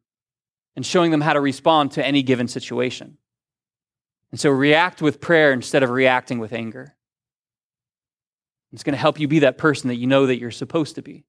and 0.76 0.85
showing 0.85 1.11
them 1.11 1.21
how 1.21 1.33
to 1.33 1.41
respond 1.41 1.93
to 1.93 2.05
any 2.05 2.23
given 2.23 2.49
situation. 2.49 3.19
And 4.31 4.41
so 4.41 4.50
react 4.50 5.00
with 5.00 5.21
prayer 5.21 5.53
instead 5.53 5.83
of 5.83 5.91
reacting 5.91 6.38
with 6.38 6.53
anger. 6.53 6.97
It's 8.73 8.83
going 8.83 8.95
to 8.95 9.00
help 9.00 9.21
you 9.21 9.29
be 9.29 9.41
that 9.41 9.57
person 9.59 9.88
that 9.88 9.97
you 9.97 10.09
know 10.09 10.26
that 10.26 10.38
you're 10.38 10.50
supposed 10.50 10.97
to 10.97 11.03
be. 11.03 11.25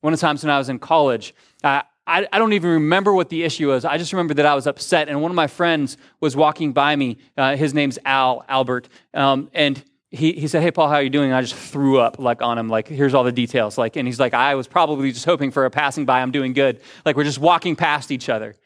One 0.00 0.14
of 0.14 0.18
the 0.18 0.26
times 0.26 0.42
when 0.42 0.50
I 0.50 0.56
was 0.56 0.70
in 0.70 0.78
college, 0.78 1.34
I, 1.62 1.82
I, 2.06 2.38
don't 2.38 2.54
even 2.54 2.70
remember 2.70 3.12
what 3.12 3.28
the 3.28 3.44
issue 3.44 3.68
was. 3.68 3.84
I 3.84 3.98
just 3.98 4.14
remember 4.14 4.32
that 4.34 4.46
I 4.46 4.54
was 4.54 4.66
upset, 4.66 5.10
and 5.10 5.20
one 5.20 5.30
of 5.30 5.34
my 5.34 5.46
friends 5.46 5.98
was 6.20 6.34
walking 6.34 6.72
by 6.72 6.96
me. 6.96 7.18
Uh, 7.36 7.56
his 7.56 7.74
name's 7.74 7.98
Al 8.06 8.44
Albert, 8.48 8.88
um, 9.12 9.50
and 9.52 9.84
he, 10.10 10.32
he 10.32 10.48
said, 10.48 10.62
Hey, 10.62 10.70
Paul, 10.70 10.88
how 10.88 10.96
are 10.96 11.02
you 11.02 11.10
doing? 11.10 11.26
And 11.26 11.34
I 11.34 11.40
just 11.40 11.54
threw 11.54 11.98
up 11.98 12.18
like 12.18 12.42
on 12.42 12.58
him, 12.58 12.68
like, 12.68 12.88
here's 12.88 13.14
all 13.14 13.24
the 13.24 13.32
details. 13.32 13.78
Like, 13.78 13.96
and 13.96 14.06
he's 14.08 14.18
like, 14.18 14.34
I 14.34 14.54
was 14.56 14.66
probably 14.66 15.12
just 15.12 15.24
hoping 15.24 15.50
for 15.50 15.64
a 15.64 15.70
passing 15.70 16.04
by. 16.04 16.20
I'm 16.20 16.32
doing 16.32 16.52
good. 16.52 16.80
Like, 17.04 17.16
we're 17.16 17.24
just 17.24 17.38
walking 17.38 17.76
past 17.76 18.10
each 18.10 18.28
other. 18.28 18.56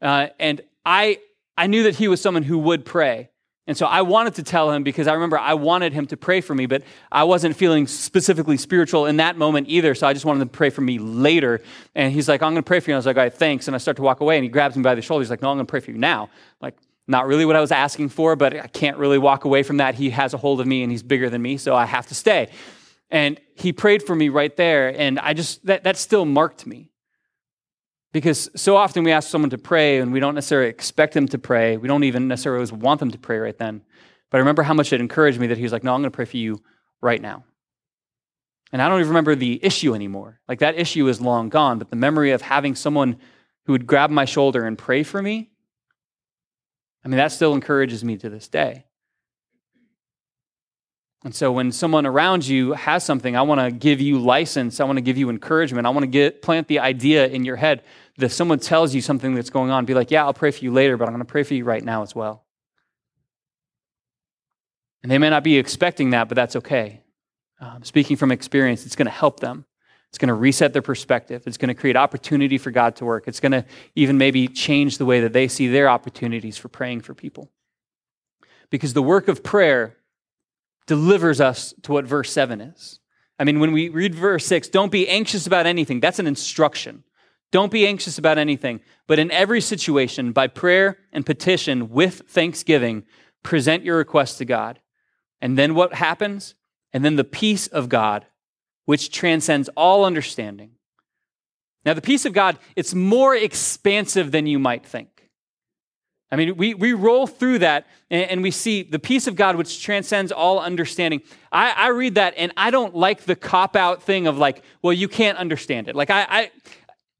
Uh, 0.00 0.28
and 0.38 0.62
I, 0.86 1.18
I 1.56 1.66
knew 1.66 1.82
that 1.84 1.96
he 1.96 2.08
was 2.08 2.20
someone 2.20 2.42
who 2.42 2.58
would 2.58 2.84
pray. 2.84 3.28
And 3.66 3.76
so 3.76 3.84
I 3.84 4.00
wanted 4.00 4.36
to 4.36 4.42
tell 4.42 4.70
him 4.70 4.82
because 4.82 5.06
I 5.06 5.12
remember 5.12 5.38
I 5.38 5.52
wanted 5.52 5.92
him 5.92 6.06
to 6.06 6.16
pray 6.16 6.40
for 6.40 6.54
me, 6.54 6.64
but 6.64 6.84
I 7.12 7.24
wasn't 7.24 7.54
feeling 7.54 7.86
specifically 7.86 8.56
spiritual 8.56 9.04
in 9.04 9.18
that 9.18 9.36
moment 9.36 9.68
either. 9.68 9.94
So 9.94 10.06
I 10.06 10.14
just 10.14 10.24
wanted 10.24 10.40
him 10.40 10.48
to 10.48 10.56
pray 10.56 10.70
for 10.70 10.80
me 10.80 10.98
later. 10.98 11.60
And 11.94 12.10
he's 12.10 12.30
like, 12.30 12.42
I'm 12.42 12.54
going 12.54 12.62
to 12.62 12.66
pray 12.66 12.80
for 12.80 12.88
you. 12.88 12.94
And 12.94 12.96
I 12.96 13.00
was 13.00 13.06
like, 13.06 13.18
all 13.18 13.24
right, 13.24 13.34
thanks. 13.34 13.68
And 13.68 13.74
I 13.74 13.78
start 13.78 13.98
to 13.98 14.02
walk 14.02 14.20
away 14.20 14.38
and 14.38 14.44
he 14.44 14.48
grabs 14.48 14.74
me 14.74 14.82
by 14.82 14.94
the 14.94 15.02
shoulder. 15.02 15.22
He's 15.22 15.28
like, 15.28 15.42
no, 15.42 15.50
I'm 15.50 15.58
going 15.58 15.66
to 15.66 15.70
pray 15.70 15.80
for 15.80 15.90
you 15.90 15.98
now. 15.98 16.22
I'm 16.22 16.30
like, 16.62 16.76
not 17.08 17.26
really 17.26 17.44
what 17.44 17.56
I 17.56 17.60
was 17.60 17.72
asking 17.72 18.10
for, 18.10 18.36
but 18.36 18.54
I 18.54 18.66
can't 18.66 18.98
really 18.98 19.18
walk 19.18 19.44
away 19.44 19.62
from 19.62 19.78
that. 19.78 19.94
He 19.94 20.10
has 20.10 20.34
a 20.34 20.36
hold 20.36 20.60
of 20.60 20.66
me 20.66 20.82
and 20.82 20.92
he's 20.92 21.02
bigger 21.02 21.30
than 21.30 21.40
me, 21.40 21.56
so 21.56 21.74
I 21.74 21.86
have 21.86 22.06
to 22.08 22.14
stay. 22.14 22.50
And 23.10 23.40
he 23.54 23.72
prayed 23.72 24.02
for 24.02 24.14
me 24.14 24.28
right 24.28 24.54
there, 24.54 24.88
and 24.88 25.18
I 25.18 25.32
just, 25.32 25.64
that, 25.64 25.84
that 25.84 25.96
still 25.96 26.26
marked 26.26 26.66
me. 26.66 26.90
Because 28.12 28.50
so 28.54 28.76
often 28.76 29.04
we 29.04 29.12
ask 29.12 29.28
someone 29.28 29.50
to 29.50 29.58
pray 29.58 29.98
and 29.98 30.12
we 30.12 30.20
don't 30.20 30.34
necessarily 30.34 30.70
expect 30.70 31.14
them 31.14 31.28
to 31.28 31.38
pray. 31.38 31.76
We 31.76 31.88
don't 31.88 32.04
even 32.04 32.28
necessarily 32.28 32.58
always 32.58 32.72
want 32.72 33.00
them 33.00 33.10
to 33.10 33.18
pray 33.18 33.38
right 33.38 33.56
then. 33.56 33.82
But 34.30 34.38
I 34.38 34.40
remember 34.40 34.62
how 34.62 34.74
much 34.74 34.92
it 34.92 35.00
encouraged 35.00 35.38
me 35.38 35.46
that 35.48 35.58
he 35.58 35.62
was 35.62 35.72
like, 35.72 35.84
No, 35.84 35.94
I'm 35.94 36.00
going 36.00 36.10
to 36.10 36.16
pray 36.16 36.24
for 36.24 36.38
you 36.38 36.62
right 37.02 37.20
now. 37.20 37.44
And 38.72 38.80
I 38.82 38.88
don't 38.88 39.00
even 39.00 39.08
remember 39.08 39.34
the 39.34 39.62
issue 39.62 39.94
anymore. 39.94 40.40
Like 40.48 40.60
that 40.60 40.78
issue 40.78 41.06
is 41.08 41.20
long 41.20 41.48
gone, 41.48 41.78
but 41.78 41.90
the 41.90 41.96
memory 41.96 42.32
of 42.32 42.42
having 42.42 42.74
someone 42.74 43.18
who 43.66 43.72
would 43.72 43.86
grab 43.86 44.10
my 44.10 44.24
shoulder 44.24 44.64
and 44.64 44.76
pray 44.76 45.02
for 45.02 45.22
me 45.22 45.50
I 47.08 47.10
mean, 47.10 47.16
that 47.16 47.32
still 47.32 47.54
encourages 47.54 48.04
me 48.04 48.18
to 48.18 48.28
this 48.28 48.48
day. 48.48 48.84
And 51.24 51.34
so 51.34 51.50
when 51.50 51.72
someone 51.72 52.04
around 52.04 52.46
you 52.46 52.72
has 52.74 53.02
something, 53.02 53.34
I 53.34 53.40
want 53.40 53.62
to 53.62 53.70
give 53.70 54.02
you 54.02 54.18
license. 54.18 54.78
I 54.78 54.84
want 54.84 54.98
to 54.98 55.00
give 55.00 55.16
you 55.16 55.30
encouragement. 55.30 55.86
I 55.86 55.90
want 55.90 56.02
to 56.02 56.06
get 56.06 56.42
plant 56.42 56.68
the 56.68 56.80
idea 56.80 57.26
in 57.26 57.46
your 57.46 57.56
head 57.56 57.82
that 58.18 58.26
if 58.26 58.32
someone 58.34 58.58
tells 58.58 58.94
you 58.94 59.00
something 59.00 59.34
that's 59.34 59.48
going 59.48 59.70
on, 59.70 59.86
be 59.86 59.94
like, 59.94 60.10
yeah, 60.10 60.22
I'll 60.22 60.34
pray 60.34 60.50
for 60.50 60.62
you 60.62 60.70
later, 60.70 60.98
but 60.98 61.08
I'm 61.08 61.14
going 61.14 61.24
to 61.24 61.32
pray 61.32 61.44
for 61.44 61.54
you 61.54 61.64
right 61.64 61.82
now 61.82 62.02
as 62.02 62.14
well. 62.14 62.44
And 65.02 65.10
they 65.10 65.16
may 65.16 65.30
not 65.30 65.42
be 65.42 65.56
expecting 65.56 66.10
that, 66.10 66.28
but 66.28 66.34
that's 66.34 66.56
okay. 66.56 67.04
Um, 67.58 67.84
speaking 67.84 68.18
from 68.18 68.30
experience, 68.32 68.84
it's 68.84 68.96
going 68.96 69.06
to 69.06 69.12
help 69.12 69.40
them. 69.40 69.64
It's 70.10 70.18
going 70.18 70.28
to 70.28 70.34
reset 70.34 70.72
their 70.72 70.82
perspective. 70.82 71.42
It's 71.46 71.58
going 71.58 71.68
to 71.68 71.74
create 71.74 71.96
opportunity 71.96 72.58
for 72.58 72.70
God 72.70 72.96
to 72.96 73.04
work. 73.04 73.28
It's 73.28 73.40
going 73.40 73.52
to 73.52 73.64
even 73.94 74.16
maybe 74.18 74.48
change 74.48 74.98
the 74.98 75.04
way 75.04 75.20
that 75.20 75.32
they 75.32 75.48
see 75.48 75.68
their 75.68 75.88
opportunities 75.88 76.56
for 76.56 76.68
praying 76.68 77.02
for 77.02 77.14
people. 77.14 77.50
because 78.70 78.92
the 78.92 79.02
work 79.02 79.28
of 79.28 79.42
prayer 79.42 79.96
delivers 80.86 81.40
us 81.40 81.74
to 81.82 81.92
what 81.92 82.04
verse 82.04 82.30
7 82.32 82.60
is. 82.60 83.00
I 83.38 83.44
mean, 83.44 83.60
when 83.60 83.72
we 83.72 83.88
read 83.88 84.14
verse 84.14 84.46
6, 84.46 84.68
don't 84.68 84.90
be 84.90 85.08
anxious 85.08 85.46
about 85.46 85.66
anything, 85.66 86.00
that's 86.00 86.18
an 86.18 86.26
instruction. 86.26 87.04
Don't 87.50 87.72
be 87.72 87.86
anxious 87.86 88.18
about 88.18 88.36
anything, 88.36 88.80
but 89.06 89.18
in 89.18 89.30
every 89.30 89.62
situation, 89.62 90.32
by 90.32 90.48
prayer 90.48 90.98
and 91.12 91.24
petition 91.24 91.88
with 91.88 92.22
thanksgiving, 92.28 93.04
present 93.42 93.84
your 93.84 93.96
requests 93.96 94.36
to 94.38 94.44
God. 94.44 94.80
And 95.40 95.56
then 95.56 95.74
what 95.74 95.94
happens? 95.94 96.54
And 96.92 97.02
then 97.04 97.16
the 97.16 97.24
peace 97.24 97.66
of 97.66 97.88
God, 97.88 98.26
which 98.88 99.10
transcends 99.10 99.68
all 99.76 100.06
understanding. 100.06 100.70
Now, 101.84 101.92
the 101.92 102.00
peace 102.00 102.24
of 102.24 102.32
God, 102.32 102.56
it's 102.74 102.94
more 102.94 103.36
expansive 103.36 104.32
than 104.32 104.46
you 104.46 104.58
might 104.58 104.86
think. 104.86 105.28
I 106.32 106.36
mean, 106.36 106.56
we, 106.56 106.72
we 106.72 106.94
roll 106.94 107.26
through 107.26 107.58
that 107.58 107.86
and, 108.10 108.30
and 108.30 108.42
we 108.42 108.50
see 108.50 108.82
the 108.82 108.98
peace 108.98 109.26
of 109.26 109.36
God, 109.36 109.56
which 109.56 109.82
transcends 109.82 110.32
all 110.32 110.58
understanding. 110.58 111.20
I, 111.52 111.72
I 111.72 111.88
read 111.88 112.14
that 112.14 112.32
and 112.38 112.50
I 112.56 112.70
don't 112.70 112.96
like 112.96 113.24
the 113.24 113.36
cop 113.36 113.76
out 113.76 114.02
thing 114.04 114.26
of 114.26 114.38
like, 114.38 114.62
well, 114.80 114.94
you 114.94 115.06
can't 115.06 115.36
understand 115.36 115.88
it. 115.88 115.94
Like, 115.94 116.08
I, 116.08 116.26
I, 116.30 116.50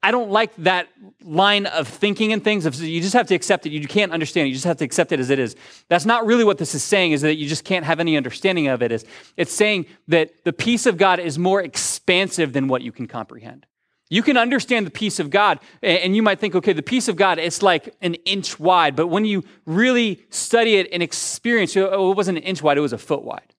I 0.00 0.12
don't 0.12 0.30
like 0.30 0.54
that 0.58 0.88
line 1.24 1.66
of 1.66 1.88
thinking 1.88 2.32
and 2.32 2.42
things. 2.42 2.80
You 2.80 3.00
just 3.00 3.14
have 3.14 3.26
to 3.28 3.34
accept 3.34 3.66
it. 3.66 3.72
You 3.72 3.86
can't 3.88 4.12
understand 4.12 4.46
it. 4.46 4.50
You 4.50 4.54
just 4.54 4.64
have 4.64 4.76
to 4.76 4.84
accept 4.84 5.10
it 5.10 5.18
as 5.18 5.28
it 5.28 5.40
is. 5.40 5.56
That's 5.88 6.06
not 6.06 6.24
really 6.24 6.44
what 6.44 6.58
this 6.58 6.74
is 6.74 6.84
saying, 6.84 7.12
is 7.12 7.22
that 7.22 7.34
you 7.34 7.48
just 7.48 7.64
can't 7.64 7.84
have 7.84 7.98
any 7.98 8.16
understanding 8.16 8.68
of 8.68 8.80
it. 8.80 8.92
Is 8.92 9.04
It's 9.36 9.52
saying 9.52 9.86
that 10.06 10.44
the 10.44 10.52
peace 10.52 10.86
of 10.86 10.98
God 10.98 11.18
is 11.18 11.36
more 11.36 11.60
expansive 11.60 12.52
than 12.52 12.68
what 12.68 12.82
you 12.82 12.92
can 12.92 13.08
comprehend. 13.08 13.66
You 14.08 14.22
can 14.22 14.36
understand 14.36 14.86
the 14.86 14.90
peace 14.90 15.18
of 15.18 15.30
God, 15.30 15.58
and 15.82 16.16
you 16.16 16.22
might 16.22 16.38
think, 16.38 16.54
okay, 16.54 16.72
the 16.72 16.82
peace 16.82 17.08
of 17.08 17.16
God, 17.16 17.38
it's 17.38 17.60
like 17.60 17.94
an 18.00 18.14
inch 18.14 18.58
wide. 18.58 18.96
But 18.96 19.08
when 19.08 19.24
you 19.24 19.44
really 19.66 20.22
study 20.30 20.76
it 20.76 20.88
and 20.92 21.02
experience 21.02 21.76
it, 21.76 21.80
oh, 21.92 22.12
it 22.12 22.16
wasn't 22.16 22.38
an 22.38 22.44
inch 22.44 22.62
wide, 22.62 22.78
it 22.78 22.82
was 22.82 22.94
a 22.94 22.98
foot 22.98 23.22
wide. 23.22 23.54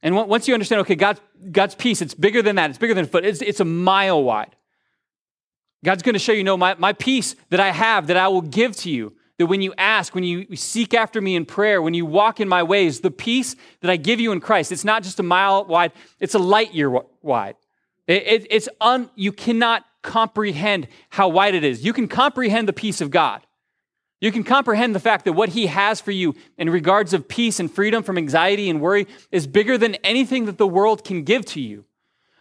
And 0.00 0.14
once 0.14 0.46
you 0.46 0.54
understand, 0.54 0.82
okay, 0.82 0.94
God's, 0.94 1.20
God's 1.50 1.74
peace, 1.74 2.00
it's 2.02 2.14
bigger 2.14 2.40
than 2.40 2.54
that, 2.56 2.70
it's 2.70 2.78
bigger 2.78 2.94
than 2.94 3.06
a 3.06 3.08
foot, 3.08 3.24
it's, 3.24 3.42
it's 3.42 3.58
a 3.58 3.64
mile 3.64 4.22
wide. 4.22 4.54
God's 5.84 6.02
going 6.02 6.14
to 6.14 6.18
show 6.18 6.32
you, 6.32 6.44
no, 6.44 6.56
my, 6.56 6.74
my 6.74 6.92
peace 6.92 7.36
that 7.50 7.60
I 7.60 7.70
have, 7.70 8.08
that 8.08 8.16
I 8.16 8.28
will 8.28 8.42
give 8.42 8.76
to 8.78 8.90
you, 8.90 9.14
that 9.38 9.46
when 9.46 9.62
you 9.62 9.72
ask, 9.78 10.14
when 10.14 10.24
you 10.24 10.56
seek 10.56 10.92
after 10.92 11.20
me 11.20 11.36
in 11.36 11.46
prayer, 11.46 11.80
when 11.80 11.94
you 11.94 12.04
walk 12.04 12.40
in 12.40 12.48
my 12.48 12.62
ways, 12.64 13.00
the 13.00 13.10
peace 13.10 13.54
that 13.80 13.90
I 13.90 13.96
give 13.96 14.18
you 14.18 14.32
in 14.32 14.40
Christ, 14.40 14.72
it's 14.72 14.84
not 14.84 15.04
just 15.04 15.20
a 15.20 15.22
mile 15.22 15.64
wide, 15.64 15.92
it's 16.18 16.34
a 16.34 16.40
light 16.40 16.74
year 16.74 16.90
wide. 17.22 17.54
It, 18.08 18.26
it, 18.26 18.46
it's 18.50 18.68
un, 18.80 19.08
you 19.14 19.30
cannot 19.30 19.84
comprehend 20.02 20.88
how 21.10 21.28
wide 21.28 21.54
it 21.54 21.62
is. 21.62 21.84
You 21.84 21.92
can 21.92 22.08
comprehend 22.08 22.66
the 22.66 22.72
peace 22.72 23.00
of 23.00 23.10
God. 23.10 23.42
You 24.20 24.32
can 24.32 24.42
comprehend 24.42 24.96
the 24.96 25.00
fact 25.00 25.26
that 25.26 25.34
what 25.34 25.50
he 25.50 25.68
has 25.68 26.00
for 26.00 26.10
you 26.10 26.34
in 26.56 26.70
regards 26.70 27.12
of 27.12 27.28
peace 27.28 27.60
and 27.60 27.70
freedom 27.70 28.02
from 28.02 28.18
anxiety 28.18 28.68
and 28.68 28.80
worry 28.80 29.06
is 29.30 29.46
bigger 29.46 29.78
than 29.78 29.94
anything 29.96 30.46
that 30.46 30.58
the 30.58 30.66
world 30.66 31.04
can 31.04 31.22
give 31.22 31.44
to 31.46 31.60
you. 31.60 31.84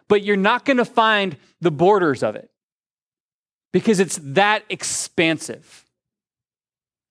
But 0.08 0.24
you're 0.24 0.38
not 0.38 0.66
going 0.66 0.78
to 0.78 0.86
find 0.86 1.38
the 1.62 1.70
borders 1.70 2.24
of 2.24 2.36
it 2.36 2.50
because 3.72 4.00
it's 4.00 4.20
that 4.24 4.64
expansive. 4.70 5.86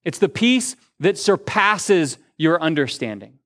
It's 0.04 0.18
the 0.18 0.28
peace 0.28 0.76
that 1.00 1.18
surpasses 1.18 2.18
your 2.38 2.60
understanding. 2.60 3.38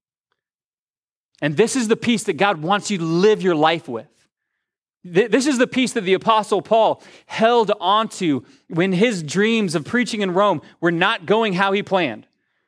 And 1.43 1.57
this 1.57 1.75
is 1.75 1.89
the 1.89 1.97
peace 1.97 2.25
that 2.25 2.35
God 2.35 2.63
wants 2.63 2.91
you 2.91 2.99
to 2.99 3.05
live 3.05 3.43
your 3.43 3.55
life 3.55 3.89
with. 3.89 4.07
This 5.03 5.47
is 5.47 5.57
the 5.57 5.67
peace 5.67 5.95
that 5.95 6.03
the 6.03 6.13
Apostle 6.13 6.61
Paul 6.61 7.03
held 7.25 7.73
onto 7.81 8.43
when 8.69 8.93
his 8.93 9.23
dreams 9.23 9.75
of 9.75 9.87
preaching 9.87 10.21
in 10.21 10.35
Rome 10.35 10.61
were 10.81 10.93
not 10.93 11.25
going 11.25 11.55
how 11.55 11.73
he 11.73 11.83
planned. 11.83 12.27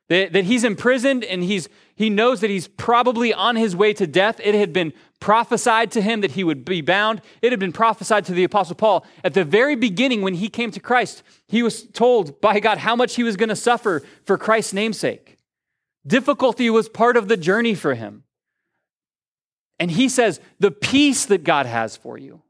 That, 0.09 0.35
he's 0.35 0.65
imprisoned 0.65 1.25
and 1.25 1.43
he's, 1.43 1.69
he 1.95 2.09
knows 2.09 2.41
that 2.41 2.51
he's 2.51 2.69
probably 2.69 3.35
on 3.35 3.57
his 3.57 3.77
way 3.77 3.93
to 3.95 4.07
death. 4.07 4.41
It 4.43 4.55
had 4.55 4.73
been 4.73 4.95
prophesied 5.23 5.93
to 5.93 6.03
him 6.03 6.21
that 6.21 6.33
he 6.33 6.43
would 6.43 6.65
be 6.65 6.81
bound. 6.81 7.23
It 7.41 7.53
had 7.53 7.61
been 7.61 7.73
prophesied 7.73 8.25
to 8.25 8.33
the 8.33 8.43
Apostle 8.43 8.75
Paul. 8.75 9.07
At 9.23 9.35
the 9.35 9.45
very 9.45 9.77
beginning, 9.77 10.21
when 10.21 10.35
he 10.35 10.49
came 10.49 10.73
to 10.73 10.81
Christ, 10.81 11.23
he 11.47 11.63
was 11.63 11.85
told 11.85 12.41
by 12.41 12.59
God 12.59 12.79
how 12.79 12.97
much 12.97 13.15
he 13.15 13.23
was 13.23 13.37
going 13.37 13.49
to 13.49 13.57
suffer 13.57 14.03
for 14.25 14.37
Christ's 14.37 14.73
namesake. 14.73 15.39
Difficulty 16.05 16.69
was 16.71 16.89
part 16.89 17.17
of 17.17 17.29
the 17.29 17.37
journey 17.37 17.77
for 17.77 17.95
him. 17.95 18.25
And 19.79 19.93
he 19.93 20.09
says, 20.09 20.41
the 20.59 20.73
peace 20.73 21.27
that 21.27 21.45
God 21.45 21.67
has 21.67 21.97
for 21.97 22.19
you, 22.19 22.43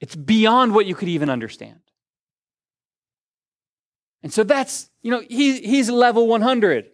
it's 0.00 0.16
beyond 0.16 0.74
what 0.74 0.86
you 0.86 0.96
could 0.96 1.08
even 1.08 1.30
understand. 1.30 1.78
And 4.24 4.32
so 4.32 4.42
that's, 4.42 4.90
you 5.02 5.12
know, 5.12 5.20
he, 5.20 5.60
he's 5.60 5.88
level 5.88 6.26
100 6.26 6.86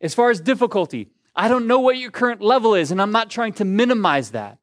as 0.00 0.14
far 0.14 0.30
as 0.30 0.40
difficulty. 0.40 1.10
I 1.36 1.48
don't 1.48 1.66
know 1.66 1.80
what 1.80 1.98
your 1.98 2.10
current 2.10 2.40
level 2.40 2.74
is, 2.74 2.90
and 2.90 3.02
I'm 3.02 3.12
not 3.12 3.30
trying 3.30 3.54
to 3.54 3.64
minimize 3.64 4.30
that. 4.30 4.58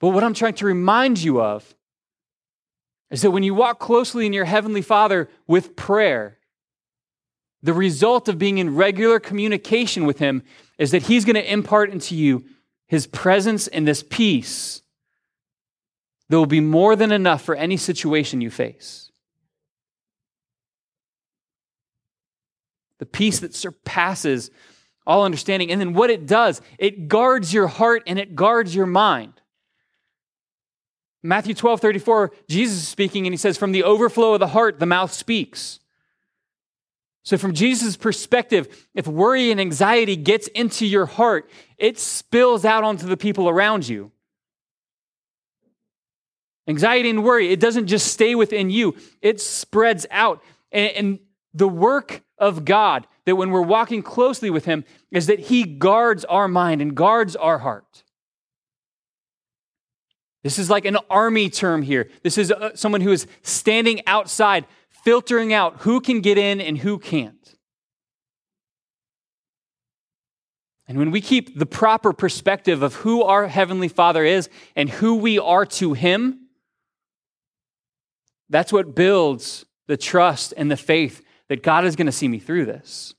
But 0.00 0.08
what 0.08 0.24
I'm 0.24 0.34
trying 0.34 0.54
to 0.54 0.66
remind 0.66 1.22
you 1.22 1.40
of 1.40 1.74
is 3.10 3.22
that 3.22 3.30
when 3.30 3.42
you 3.42 3.54
walk 3.54 3.78
closely 3.78 4.26
in 4.26 4.32
your 4.32 4.46
Heavenly 4.46 4.82
Father 4.82 5.28
with 5.46 5.76
prayer, 5.76 6.38
the 7.62 7.74
result 7.74 8.28
of 8.28 8.38
being 8.38 8.58
in 8.58 8.74
regular 8.74 9.20
communication 9.20 10.06
with 10.06 10.18
Him 10.18 10.42
is 10.78 10.90
that 10.90 11.02
He's 11.02 11.24
going 11.24 11.36
to 11.36 11.52
impart 11.52 11.90
into 11.90 12.16
you 12.16 12.44
His 12.86 13.06
presence 13.06 13.68
and 13.68 13.86
this 13.86 14.02
peace 14.02 14.82
that 16.28 16.38
will 16.38 16.46
be 16.46 16.60
more 16.60 16.96
than 16.96 17.12
enough 17.12 17.42
for 17.42 17.54
any 17.54 17.76
situation 17.76 18.40
you 18.40 18.50
face. 18.50 19.10
The 22.98 23.06
peace 23.06 23.40
that 23.40 23.54
surpasses 23.54 24.50
all 25.06 25.24
understanding. 25.24 25.70
And 25.70 25.80
then 25.80 25.94
what 25.94 26.10
it 26.10 26.26
does, 26.26 26.60
it 26.78 27.08
guards 27.08 27.52
your 27.52 27.66
heart 27.66 28.02
and 28.06 28.18
it 28.18 28.34
guards 28.34 28.74
your 28.74 28.86
mind. 28.86 29.34
Matthew 31.22 31.54
12, 31.54 31.80
34, 31.80 32.32
Jesus 32.48 32.78
is 32.78 32.88
speaking 32.88 33.26
and 33.26 33.32
he 33.32 33.38
says, 33.38 33.56
From 33.56 33.72
the 33.72 33.84
overflow 33.84 34.34
of 34.34 34.40
the 34.40 34.48
heart, 34.48 34.80
the 34.80 34.86
mouth 34.86 35.12
speaks. 35.12 35.78
So, 37.24 37.38
from 37.38 37.54
Jesus' 37.54 37.96
perspective, 37.96 38.88
if 38.94 39.06
worry 39.06 39.52
and 39.52 39.60
anxiety 39.60 40.16
gets 40.16 40.48
into 40.48 40.84
your 40.84 41.06
heart, 41.06 41.48
it 41.78 41.96
spills 41.98 42.64
out 42.64 42.82
onto 42.82 43.06
the 43.06 43.16
people 43.16 43.48
around 43.48 43.88
you. 43.88 44.10
Anxiety 46.66 47.10
and 47.10 47.22
worry, 47.22 47.52
it 47.52 47.60
doesn't 47.60 47.86
just 47.86 48.08
stay 48.08 48.34
within 48.34 48.70
you, 48.70 48.96
it 49.20 49.40
spreads 49.40 50.06
out. 50.10 50.42
And, 50.72 51.20
the 51.54 51.68
work 51.68 52.22
of 52.38 52.64
God, 52.64 53.06
that 53.26 53.36
when 53.36 53.50
we're 53.50 53.62
walking 53.62 54.02
closely 54.02 54.50
with 54.50 54.64
Him, 54.64 54.84
is 55.10 55.26
that 55.26 55.38
He 55.40 55.64
guards 55.64 56.24
our 56.24 56.48
mind 56.48 56.82
and 56.82 56.94
guards 56.94 57.36
our 57.36 57.58
heart. 57.58 58.04
This 60.42 60.58
is 60.58 60.68
like 60.68 60.84
an 60.84 60.98
army 61.08 61.48
term 61.48 61.82
here. 61.82 62.08
This 62.22 62.36
is 62.36 62.50
uh, 62.50 62.74
someone 62.74 63.00
who 63.00 63.12
is 63.12 63.26
standing 63.42 64.04
outside 64.06 64.66
filtering 65.04 65.52
out 65.52 65.80
who 65.80 66.00
can 66.00 66.20
get 66.20 66.38
in 66.38 66.60
and 66.60 66.78
who 66.78 66.98
can't. 66.98 67.36
And 70.88 70.98
when 70.98 71.10
we 71.10 71.20
keep 71.20 71.58
the 71.58 71.66
proper 71.66 72.12
perspective 72.12 72.82
of 72.82 72.96
who 72.96 73.22
our 73.22 73.46
Heavenly 73.46 73.88
Father 73.88 74.24
is 74.24 74.50
and 74.76 74.90
who 74.90 75.14
we 75.14 75.38
are 75.38 75.64
to 75.66 75.92
Him, 75.92 76.48
that's 78.50 78.72
what 78.72 78.94
builds 78.94 79.64
the 79.86 79.96
trust 79.96 80.52
and 80.56 80.70
the 80.70 80.76
faith 80.76 81.22
that 81.52 81.62
God 81.62 81.84
is 81.84 81.96
going 81.96 82.06
to 82.06 82.12
see 82.12 82.28
me 82.28 82.38
through 82.38 82.64
this. 82.64 83.12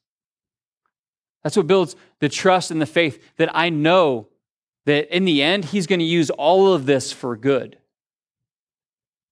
That's 1.43 1.56
what 1.56 1.67
builds 1.67 1.96
the 2.17 2.30
trust 2.30 2.72
and 2.72 2.82
the 2.82 2.88
faith 2.88 3.22
that 3.38 3.56
I 3.56 3.69
know 3.69 4.28
that 4.88 5.15
in 5.15 5.24
the 5.26 5.43
end, 5.43 5.65
He's 5.65 5.86
going 5.86 6.00
to 6.00 6.06
use 6.06 6.32
all 6.32 6.74
of 6.74 6.88
this 6.88 7.12
for 7.12 7.38
good. 7.38 7.78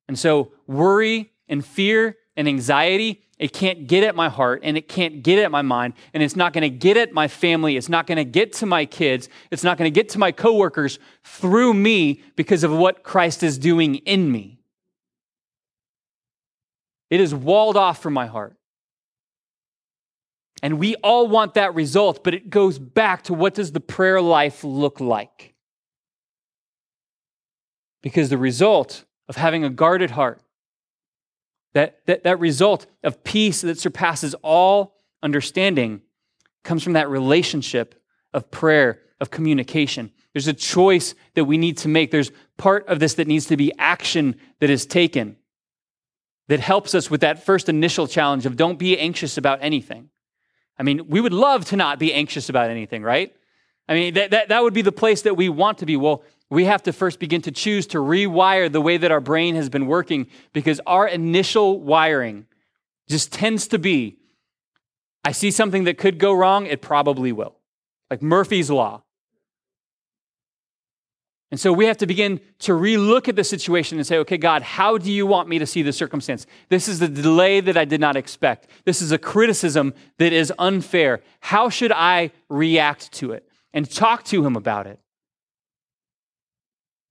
And 0.07 0.19
so, 0.19 0.51
worry 0.67 1.31
and 1.47 1.65
fear 1.65 2.15
and 2.37 2.47
anxiety, 2.47 3.23
it 3.39 3.53
can't 3.53 3.87
get 3.87 4.03
at 4.03 4.13
my 4.13 4.29
heart 4.29 4.59
and 4.63 4.77
it 4.77 4.87
can't 4.87 5.23
get 5.23 5.39
at 5.39 5.49
my 5.49 5.63
mind 5.63 5.95
and 6.13 6.21
it's 6.21 6.35
not 6.35 6.53
going 6.53 6.61
to 6.61 6.69
get 6.69 6.95
at 6.95 7.11
my 7.11 7.27
family. 7.27 7.77
It's 7.77 7.89
not 7.89 8.05
going 8.05 8.17
to 8.17 8.23
get 8.23 8.53
to 8.53 8.67
my 8.67 8.85
kids. 8.85 9.29
It's 9.49 9.63
not 9.63 9.79
going 9.79 9.91
to 9.91 9.95
get 9.95 10.09
to 10.09 10.19
my 10.19 10.31
coworkers 10.31 10.99
through 11.23 11.73
me 11.73 12.21
because 12.35 12.63
of 12.63 12.71
what 12.71 13.01
Christ 13.01 13.41
is 13.41 13.57
doing 13.57 13.95
in 13.95 14.31
me. 14.31 14.59
It 17.09 17.19
is 17.19 17.33
walled 17.33 17.77
off 17.77 17.99
from 17.99 18.13
my 18.13 18.27
heart. 18.27 18.55
And 20.61 20.77
we 20.77 20.95
all 20.97 21.27
want 21.27 21.55
that 21.55 21.73
result, 21.73 22.23
but 22.23 22.33
it 22.33 22.49
goes 22.49 22.77
back 22.77 23.23
to 23.23 23.33
what 23.33 23.53
does 23.53 23.71
the 23.71 23.79
prayer 23.79 24.21
life 24.21 24.63
look 24.63 24.99
like? 24.99 25.55
Because 28.03 28.29
the 28.29 28.37
result 28.37 29.05
of 29.27 29.37
having 29.37 29.63
a 29.63 29.69
guarded 29.69 30.11
heart 30.11 30.41
that, 31.73 32.05
that, 32.05 32.23
that 32.23 32.39
result 32.39 32.85
of 33.03 33.23
peace 33.23 33.61
that 33.61 33.79
surpasses 33.79 34.35
all 34.43 34.95
understanding 35.23 36.01
comes 36.63 36.83
from 36.83 36.93
that 36.93 37.09
relationship 37.09 37.95
of 38.33 38.51
prayer, 38.51 38.99
of 39.19 39.31
communication. 39.31 40.11
There's 40.33 40.47
a 40.47 40.53
choice 40.53 41.15
that 41.35 41.45
we 41.45 41.57
need 41.57 41.77
to 41.79 41.87
make. 41.87 42.11
There's 42.11 42.31
part 42.57 42.87
of 42.87 42.99
this 42.99 43.15
that 43.15 43.27
needs 43.27 43.47
to 43.47 43.57
be 43.57 43.71
action 43.79 44.35
that 44.59 44.69
is 44.69 44.85
taken 44.85 45.37
that 46.47 46.59
helps 46.59 46.93
us 46.93 47.09
with 47.09 47.21
that 47.21 47.43
first 47.43 47.69
initial 47.69 48.07
challenge 48.07 48.45
of 48.45 48.57
don't 48.57 48.77
be 48.77 48.97
anxious 48.99 49.37
about 49.37 49.59
anything. 49.61 50.10
I 50.77 50.83
mean, 50.83 51.07
we 51.07 51.21
would 51.21 51.33
love 51.33 51.65
to 51.65 51.75
not 51.75 51.99
be 51.99 52.13
anxious 52.13 52.49
about 52.49 52.69
anything, 52.69 53.03
right? 53.03 53.35
I 53.87 53.93
mean, 53.93 54.13
that, 54.15 54.31
that, 54.31 54.49
that 54.49 54.63
would 54.63 54.73
be 54.73 54.81
the 54.81 54.91
place 54.91 55.23
that 55.23 55.35
we 55.35 55.49
want 55.49 55.79
to 55.79 55.85
be. 55.85 55.97
Well, 55.97 56.23
we 56.49 56.65
have 56.65 56.83
to 56.83 56.93
first 56.93 57.19
begin 57.19 57.41
to 57.43 57.51
choose 57.51 57.87
to 57.87 57.97
rewire 57.99 58.71
the 58.71 58.81
way 58.81 58.97
that 58.97 59.11
our 59.11 59.21
brain 59.21 59.55
has 59.55 59.69
been 59.69 59.87
working 59.87 60.27
because 60.53 60.81
our 60.85 61.07
initial 61.07 61.79
wiring 61.79 62.45
just 63.07 63.31
tends 63.31 63.67
to 63.67 63.79
be 63.79 64.17
I 65.23 65.31
see 65.31 65.51
something 65.51 65.83
that 65.83 65.97
could 65.97 66.17
go 66.17 66.33
wrong, 66.33 66.65
it 66.65 66.81
probably 66.81 67.31
will. 67.31 67.55
Like 68.09 68.21
Murphy's 68.21 68.69
Law. 68.69 69.03
And 71.51 71.59
so 71.59 71.73
we 71.73 71.85
have 71.85 71.97
to 71.97 72.07
begin 72.07 72.39
to 72.59 72.71
relook 72.71 73.27
at 73.27 73.35
the 73.35 73.43
situation 73.43 73.97
and 73.97 74.07
say, 74.07 74.17
okay, 74.19 74.37
God, 74.37 74.61
how 74.61 74.97
do 74.97 75.11
you 75.11 75.25
want 75.25 75.49
me 75.49 75.59
to 75.59 75.65
see 75.65 75.81
the 75.81 75.91
circumstance? 75.91 76.47
This 76.69 76.87
is 76.87 76.99
the 76.99 77.09
delay 77.09 77.59
that 77.59 77.75
I 77.75 77.83
did 77.83 77.99
not 77.99 78.15
expect. 78.15 78.67
This 78.85 79.01
is 79.01 79.11
a 79.11 79.17
criticism 79.17 79.93
that 80.17 80.31
is 80.31 80.53
unfair. 80.57 81.21
How 81.41 81.67
should 81.67 81.91
I 81.91 82.31
react 82.49 83.11
to 83.13 83.33
it? 83.33 83.45
And 83.73 83.89
talk 83.89 84.23
to 84.25 84.45
him 84.45 84.55
about 84.55 84.87
it. 84.87 84.99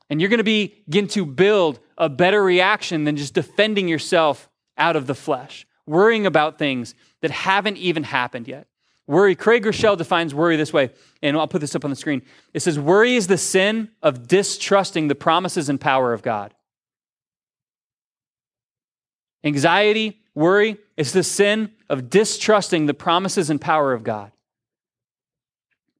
And 0.08 0.20
you're 0.20 0.30
going 0.30 0.38
to 0.38 0.44
begin 0.44 1.06
to 1.08 1.26
build 1.26 1.78
a 1.98 2.08
better 2.08 2.42
reaction 2.42 3.04
than 3.04 3.16
just 3.16 3.34
defending 3.34 3.88
yourself 3.88 4.48
out 4.78 4.96
of 4.96 5.06
the 5.06 5.14
flesh, 5.14 5.66
worrying 5.86 6.24
about 6.24 6.58
things 6.58 6.94
that 7.20 7.30
haven't 7.30 7.76
even 7.76 8.04
happened 8.04 8.48
yet. 8.48 8.66
Worry, 9.10 9.34
Craig 9.34 9.64
Groeschel 9.64 9.98
defines 9.98 10.36
worry 10.36 10.56
this 10.56 10.72
way, 10.72 10.90
and 11.20 11.36
I'll 11.36 11.48
put 11.48 11.60
this 11.60 11.74
up 11.74 11.82
on 11.84 11.90
the 11.90 11.96
screen. 11.96 12.22
It 12.54 12.60
says, 12.60 12.78
Worry 12.78 13.16
is 13.16 13.26
the 13.26 13.36
sin 13.36 13.90
of 14.04 14.28
distrusting 14.28 15.08
the 15.08 15.16
promises 15.16 15.68
and 15.68 15.80
power 15.80 16.12
of 16.12 16.22
God. 16.22 16.54
Anxiety, 19.42 20.20
worry, 20.32 20.76
is 20.96 21.12
the 21.12 21.24
sin 21.24 21.72
of 21.88 22.08
distrusting 22.08 22.86
the 22.86 22.94
promises 22.94 23.50
and 23.50 23.60
power 23.60 23.92
of 23.92 24.04
God. 24.04 24.30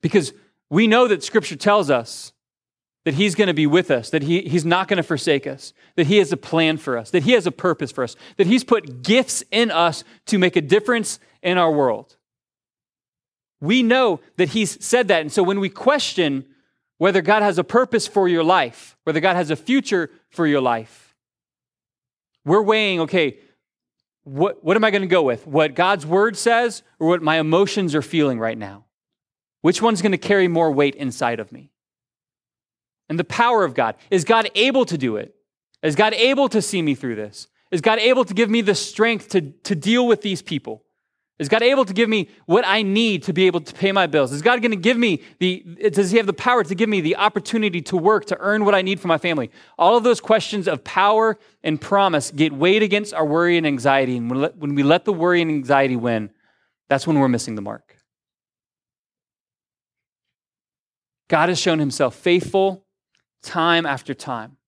Because 0.03 0.33
we 0.68 0.87
know 0.87 1.09
that 1.09 1.25
Scripture 1.25 1.57
tells 1.57 1.90
us 1.90 2.33
that 3.05 3.14
He's 3.14 3.35
going 3.35 3.49
to 3.49 3.55
be 3.55 3.66
with 3.66 3.90
us, 3.90 4.11
that 4.11 4.23
he, 4.23 4.42
He's 4.42 4.64
not 4.64 4.87
going 4.87 4.99
to 4.99 5.03
forsake 5.03 5.49
us, 5.49 5.73
that 5.96 6.07
He 6.07 6.18
has 6.18 6.31
a 6.31 6.37
plan 6.37 6.77
for 6.77 6.96
us, 6.96 7.11
that 7.11 7.25
He 7.25 7.33
has 7.33 7.44
a 7.44 7.51
purpose 7.51 7.90
for 7.90 8.05
us, 8.05 8.14
that 8.37 8.46
He's 8.46 8.62
put 8.62 9.03
gifts 9.03 9.42
in 9.51 9.73
us 9.73 10.05
to 10.27 10.38
make 10.38 10.55
a 10.55 10.61
difference 10.61 11.18
in 11.42 11.59
our 11.59 11.73
world. 11.73 12.14
We 13.61 13.83
know 13.83 14.20
that 14.37 14.51
He's 14.51 14.83
said 14.85 15.09
that. 15.09 15.20
And 15.20 15.33
so 15.33 15.42
when 15.42 15.61
we 15.61 15.68
question 15.68 16.44
whether 16.99 17.23
God 17.23 17.42
has 17.42 17.59
a 17.59 17.64
purpose 17.64 18.07
for 18.07 18.29
your 18.29 18.44
life, 18.44 18.96
whether 19.05 19.20
God 19.20 19.37
has 19.37 19.51
a 19.51 19.57
future 19.57 20.11
for 20.29 20.46
your 20.46 20.61
life, 20.61 21.14
we're 22.44 22.62
weighing, 22.62 23.01
okay, 23.01 23.38
what, 24.25 24.62
what 24.62 24.77
am 24.77 24.85
I 24.85 24.90
going 24.90 25.03
to 25.03 25.09
go 25.09 25.23
with? 25.23 25.46
What 25.46 25.75
God's 25.75 26.07
word 26.07 26.37
says 26.37 26.83
or 26.99 27.09
what 27.09 27.23
my 27.23 27.38
emotions 27.38 27.94
are 27.94 28.03
feeling 28.03 28.38
right 28.38 28.57
now? 28.57 28.85
Which 29.62 29.83
one's 29.83 30.03
going 30.03 30.12
to 30.12 30.18
carry 30.18 30.49
more 30.49 30.70
weight 30.70 30.94
inside 30.94 31.40
of 31.40 31.53
me? 31.53 31.70
And 33.09 33.18
the 33.18 33.25
power 33.25 33.64
of 33.64 33.75
God. 33.75 33.96
Is 34.11 34.25
God 34.25 34.51
able 34.55 34.85
to 34.87 34.96
do 34.96 35.16
it? 35.16 35.35
Is 35.83 35.96
God 35.96 36.14
able 36.14 36.49
to 36.51 36.62
see 36.62 36.81
me 36.81 36.94
through 36.94 37.16
this? 37.16 37.49
Is 37.70 37.81
God 37.81 37.99
able 37.99 38.25
to 38.25 38.35
give 38.35 38.51
me 38.51 38.61
the 38.61 38.75
strength 38.75 39.29
to, 39.31 39.40
to 39.40 39.75
deal 39.75 40.07
with 40.07 40.23
these 40.23 40.42
people? 40.42 40.85
Is 41.40 41.48
God 41.48 41.62
able 41.62 41.87
to 41.87 41.94
give 41.94 42.11
me 42.11 42.29
what 42.44 42.66
I 42.66 42.83
need 42.83 43.22
to 43.22 43.33
be 43.33 43.46
able 43.46 43.62
to 43.62 43.72
pay 43.72 43.92
my 43.92 44.07
bills? 44.07 44.31
Is 44.31 44.42
God 44.42 44.61
going 44.61 44.72
to 44.72 44.76
give 44.76 44.98
me 44.98 45.22
the, 45.38 45.64
does 45.90 46.11
He 46.11 46.18
have 46.18 46.26
the 46.26 46.35
power 46.35 46.62
to 46.62 46.74
give 46.74 46.90
me 46.90 47.00
the 47.00 47.16
opportunity 47.16 47.81
to 47.81 47.96
work, 47.96 48.26
to 48.26 48.37
earn 48.40 48.66
what 48.66 48.74
I 48.74 48.83
need 48.83 49.00
for 49.00 49.09
my 49.09 49.16
family? 49.16 49.50
All 49.79 49.96
of 49.96 50.05
those 50.05 50.20
questions 50.20 50.68
of 50.68 50.85
power 50.85 51.38
and 51.62 51.81
promise 51.81 52.31
get 52.31 52.53
weighed 52.53 52.83
against 52.83 53.14
our 53.14 53.24
worry 53.24 53.57
and 53.57 53.66
anxiety. 53.66 54.18
And 54.18 54.31
when 54.31 54.74
we 54.74 54.83
let 54.83 55.07
the 55.07 55.14
worry 55.14 55.40
and 55.40 55.50
anxiety 55.50 55.96
win, 55.96 56.29
that's 56.90 57.07
when 57.07 57.18
we're 57.18 57.29
missing 57.29 57.55
the 57.55 57.62
mark. 57.62 57.96
God 61.29 61.48
has 61.48 61.59
shown 61.59 61.79
Himself 61.79 62.16
faithful 62.16 62.85
time 63.42 63.87
after 63.87 64.12
time. 64.12 64.59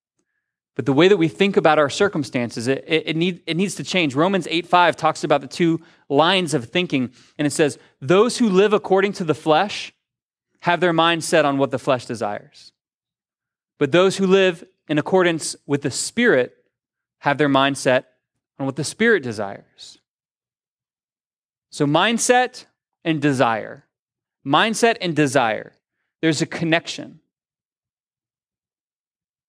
But 0.75 0.87
the 0.87 0.93
way 0.93 1.09
that 1.09 1.19
we 1.19 1.29
think 1.29 1.57
about 1.57 1.79
our 1.79 1.91
circumstances, 1.91 2.67
it, 2.67 2.85
it, 2.87 3.09
it, 3.09 3.17
need, 3.17 3.43
it 3.47 3.57
needs 3.57 3.75
to 3.75 3.85
change. 3.85 4.15
Romans 4.15 4.49
8 4.51 4.67
5 4.67 4.97
talks 4.97 5.23
about 5.23 5.43
the 5.43 5.47
two 5.47 5.81
lines 6.09 6.55
of 6.55 6.71
thinking, 6.71 7.11
and 7.39 7.47
it 7.47 7.51
says, 7.51 7.79
Those 8.01 8.39
who 8.39 8.49
live 8.49 8.73
according 8.73 9.13
to 9.15 9.25
the 9.25 9.35
flesh 9.35 9.93
have 10.61 10.81
their 10.81 10.93
mind 10.93 11.25
set 11.25 11.45
on 11.45 11.59
what 11.59 11.71
the 11.71 11.79
flesh 11.79 12.07
desires. 12.07 12.73
But 13.79 13.93
those 13.93 14.17
who 14.17 14.27
live 14.27 14.65
in 14.89 14.97
accordance 14.97 15.57
with 15.67 15.83
the 15.83 15.91
Spirit 15.91 16.57
have 17.19 17.37
their 17.37 17.49
mind 17.49 17.77
set 17.77 18.09
on 18.59 18.67
what 18.67 18.77
the 18.77 18.85
Spirit 18.85 19.23
desires. 19.23 19.99
So, 21.71 21.87
mindset 21.87 22.67
and 23.05 23.21
desire. 23.21 23.87
Mindset 24.47 24.99
and 25.01 25.17
desire. 25.17 25.73
There's 26.21 26.43
a 26.43 26.47
connection. 26.47 27.21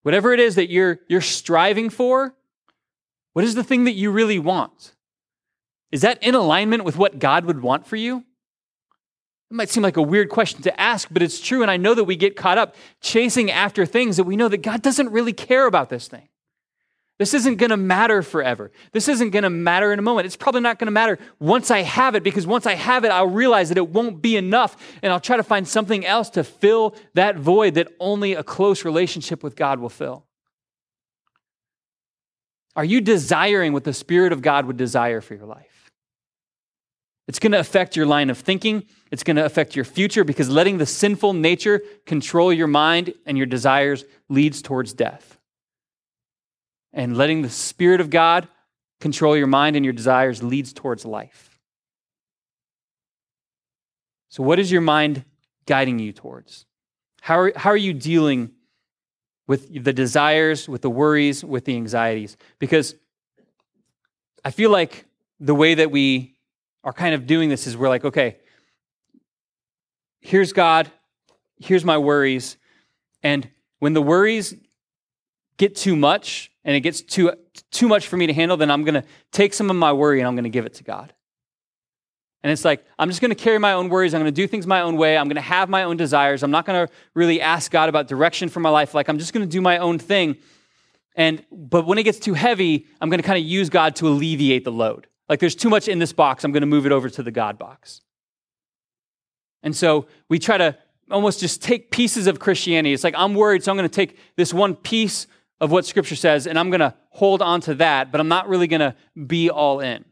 Whatever 0.04 0.34
it 0.34 0.40
is 0.40 0.56
that 0.56 0.70
you're, 0.70 1.00
you're 1.08 1.22
striving 1.22 1.90
for, 1.90 2.36
what 3.34 3.44
is 3.44 3.56
the 3.56 3.64
thing 3.64 3.86
that 3.86 3.94
you 3.94 4.12
really 4.12 4.40
want? 4.40 4.94
Is 5.92 6.02
that 6.02 6.22
in 6.22 6.36
alignment 6.36 6.84
with 6.84 6.98
what 6.98 7.20
God 7.20 7.46
would 7.46 7.62
want 7.62 7.88
for 7.88 7.96
you? 7.96 8.18
It 8.18 9.56
might 9.56 9.70
seem 9.70 9.84
like 9.84 9.98
a 9.98 10.02
weird 10.02 10.30
question 10.30 10.62
to 10.64 10.82
ask, 10.82 11.08
but 11.12 11.22
it's 11.22 11.40
true. 11.40 11.62
And 11.62 11.70
I 11.70 11.78
know 11.78 11.94
that 11.94 12.04
we 12.06 12.16
get 12.16 12.36
caught 12.36 12.58
up 12.58 12.76
chasing 13.02 13.52
after 13.52 13.86
things 13.86 14.18
that 14.18 14.24
we 14.24 14.36
know 14.36 14.50
that 14.50 14.62
God 14.64 14.82
doesn't 14.82 15.10
really 15.12 15.34
care 15.34 15.68
about 15.68 15.90
this 15.90 16.08
thing. 16.08 16.28
This 17.20 17.34
isn't 17.36 17.58
going 17.58 17.70
to 17.70 17.78
matter 17.78 18.24
forever. 18.24 18.72
This 18.92 19.08
isn't 19.08 19.30
going 19.30 19.44
to 19.44 19.50
matter 19.50 19.94
in 19.94 20.00
a 20.00 20.02
moment. 20.02 20.26
It's 20.26 20.36
probably 20.36 20.62
not 20.62 20.80
going 20.80 20.88
to 20.88 20.92
matter 20.92 21.20
once 21.40 21.70
I 21.70 21.82
have 21.84 22.16
it 22.16 22.24
because 22.24 22.48
once 22.48 22.66
I 22.66 22.74
have 22.74 23.06
it, 23.06 23.12
I'll 23.12 23.30
realize 23.30 23.70
that 23.70 23.78
it 23.78 23.90
won't 23.90 24.22
be 24.22 24.36
enough 24.36 24.76
and 25.04 25.14
I'll 25.14 25.20
try 25.20 25.38
to 25.38 25.44
find 25.44 25.68
something 25.68 26.06
else 26.06 26.32
to 26.32 26.44
fill 26.44 26.96
that 27.14 27.38
void 27.38 27.76
that 27.76 27.90
only 28.00 28.34
a 28.34 28.44
close 28.44 28.84
relationship 28.84 29.44
with 29.44 29.56
God 29.56 29.80
will 29.80 29.90
fill. 29.90 30.26
Are 32.76 32.86
you 32.86 33.00
desiring 33.00 33.74
what 33.74 33.84
the 33.84 33.94
Spirit 33.94 34.34
of 34.34 34.42
God 34.42 34.66
would 34.66 34.78
desire 34.78 35.22
for 35.22 35.36
your 35.36 35.46
life? 35.46 35.92
It's 37.28 37.38
going 37.38 37.52
to 37.52 37.60
affect 37.60 37.96
your 37.96 38.08
line 38.08 38.32
of 38.32 38.40
thinking. 38.40 38.84
It's 39.12 39.24
going 39.24 39.38
to 39.38 39.46
affect 39.46 39.76
your 39.76 39.86
future 39.86 40.24
because 40.24 40.50
letting 40.50 40.80
the 40.80 40.88
sinful 40.88 41.34
nature 41.34 41.84
control 42.08 42.52
your 42.52 42.68
mind 42.68 43.14
and 43.28 43.38
your 43.38 43.46
desires 43.46 44.04
leads 44.30 44.64
towards 44.64 44.94
death 44.94 45.38
and 46.94 47.18
letting 47.18 47.42
the 47.42 47.50
Spirit 47.50 48.00
of 48.00 48.10
God 48.10 48.48
control 49.00 49.36
your 49.36 49.48
mind 49.48 49.76
and 49.76 49.84
your 49.84 49.94
desires 49.94 50.44
leads 50.44 50.72
towards 50.72 51.06
life. 51.06 51.60
So, 54.30 54.44
what 54.44 54.60
is 54.60 54.72
your 54.72 54.82
mind 54.82 55.26
guiding 55.66 56.00
you 56.00 56.14
towards? 56.14 56.66
How 57.22 57.40
are, 57.40 57.54
how 57.56 57.70
are 57.70 57.78
you 57.78 57.94
dealing 57.94 58.52
with 59.48 59.84
the 59.84 59.94
desires, 59.94 60.70
with 60.70 60.82
the 60.82 60.90
worries, 60.90 61.44
with 61.44 61.66
the 61.66 61.76
anxieties? 61.76 62.38
Because 62.60 62.96
I 64.46 64.52
feel 64.52 64.70
like 64.70 65.06
the 65.40 65.56
way 65.56 65.76
that 65.76 65.92
we 65.92 66.36
are 66.84 66.94
kind 66.94 67.16
of 67.16 67.28
doing 67.28 67.50
this 67.50 67.68
is 67.68 67.78
we're 67.78 67.90
like, 67.90 68.06
okay, 68.06 68.38
here's 70.20 70.54
God, 70.54 70.92
here's 71.60 71.86
my 71.86 71.98
worries. 71.98 72.58
And 73.22 73.50
when 73.80 73.94
the 73.94 74.02
worries 74.02 74.56
get 75.58 75.76
too 75.76 75.96
much, 75.96 76.52
and 76.64 76.76
it 76.76 76.82
gets 76.82 77.02
too, 77.02 77.32
too 77.72 77.88
much 77.88 78.08
for 78.08 78.18
me 78.18 78.28
to 78.28 78.34
handle, 78.34 78.58
then 78.58 78.72
I'm 78.72 78.84
going 78.84 78.96
to 78.96 79.04
take 79.32 79.54
some 79.54 79.70
of 79.70 79.76
my 79.76 79.94
worry 79.94 80.20
and 80.20 80.28
I'm 80.28 80.36
going 80.36 80.44
to 80.44 80.50
give 80.50 80.66
it 80.66 80.76
to 80.76 80.84
God. 80.84 81.14
And 82.42 82.52
it's 82.52 82.66
like, 82.66 82.86
I'm 83.00 83.08
just 83.08 83.22
going 83.22 83.30
to 83.30 83.36
carry 83.36 83.58
my 83.58 83.72
own 83.74 83.88
worries. 83.88 84.14
I'm 84.14 84.22
going 84.22 84.34
to 84.34 84.42
do 84.42 84.48
things 84.48 84.68
my 84.68 84.82
own 84.82 84.98
way. 84.98 85.18
I'm 85.18 85.28
going 85.28 85.36
to 85.36 85.42
have 85.42 85.70
my 85.70 85.84
own 85.84 85.96
desires. 85.96 86.44
I'm 86.44 86.52
not 86.52 86.66
going 86.66 86.88
to 86.88 86.94
really 87.14 87.40
ask 87.40 87.72
God 87.72 87.88
about 87.88 88.08
direction 88.08 88.50
for 88.50 88.60
my 88.60 88.70
life. 88.70 88.94
Like, 88.94 89.08
I'm 89.08 89.18
just 89.18 89.34
going 89.34 89.48
to 89.48 89.52
do 89.52 89.62
my 89.62 89.78
own 89.78 89.98
thing. 89.98 90.36
And, 91.16 91.46
but 91.52 91.86
when 91.86 91.98
it 91.98 92.04
gets 92.04 92.20
too 92.20 92.34
heavy, 92.34 92.86
I'm 93.00 93.10
going 93.10 93.22
to 93.22 93.26
kind 93.26 93.40
of 93.40 93.46
use 93.46 93.70
God 93.70 93.96
to 93.98 94.10
alleviate 94.10 94.66
the 94.66 94.74
load. 94.74 95.08
Like, 95.30 95.40
there's 95.40 95.56
too 95.56 95.70
much 95.70 95.88
in 95.88 96.00
this 96.00 96.12
box. 96.12 96.44
I'm 96.44 96.52
going 96.52 96.62
to 96.62 96.68
move 96.68 96.86
it 96.86 96.92
over 96.92 97.10
to 97.10 97.24
the 97.24 97.32
God 97.32 97.58
box. 97.58 98.02
And 99.62 99.74
so 99.74 100.08
we 100.28 100.38
try 100.38 100.58
to 100.58 100.78
almost 101.10 101.40
just 101.40 101.62
take 101.62 101.92
pieces 101.92 102.28
of 102.28 102.40
Christianity. 102.40 102.94
It's 102.94 103.06
like, 103.06 103.16
I'm 103.18 103.36
worried, 103.36 103.64
so 103.64 103.72
I'm 103.72 103.78
going 103.78 103.90
to 103.90 103.96
take 103.96 104.18
this 104.36 104.54
one 104.54 104.76
piece 104.76 105.28
of 105.64 105.72
what 105.72 105.86
Scripture 105.86 106.18
says, 106.18 106.46
and 106.46 106.60
I'm 106.60 106.70
going 106.70 106.82
to 106.82 106.94
hold 107.12 107.42
on 107.42 107.62
to 107.62 107.76
that, 107.76 108.12
but 108.12 108.20
I'm 108.20 108.28
not 108.28 108.50
really 108.50 108.68
going 108.68 108.82
to 108.82 108.94
be 109.26 109.50
all 109.50 109.80
in. 109.80 110.04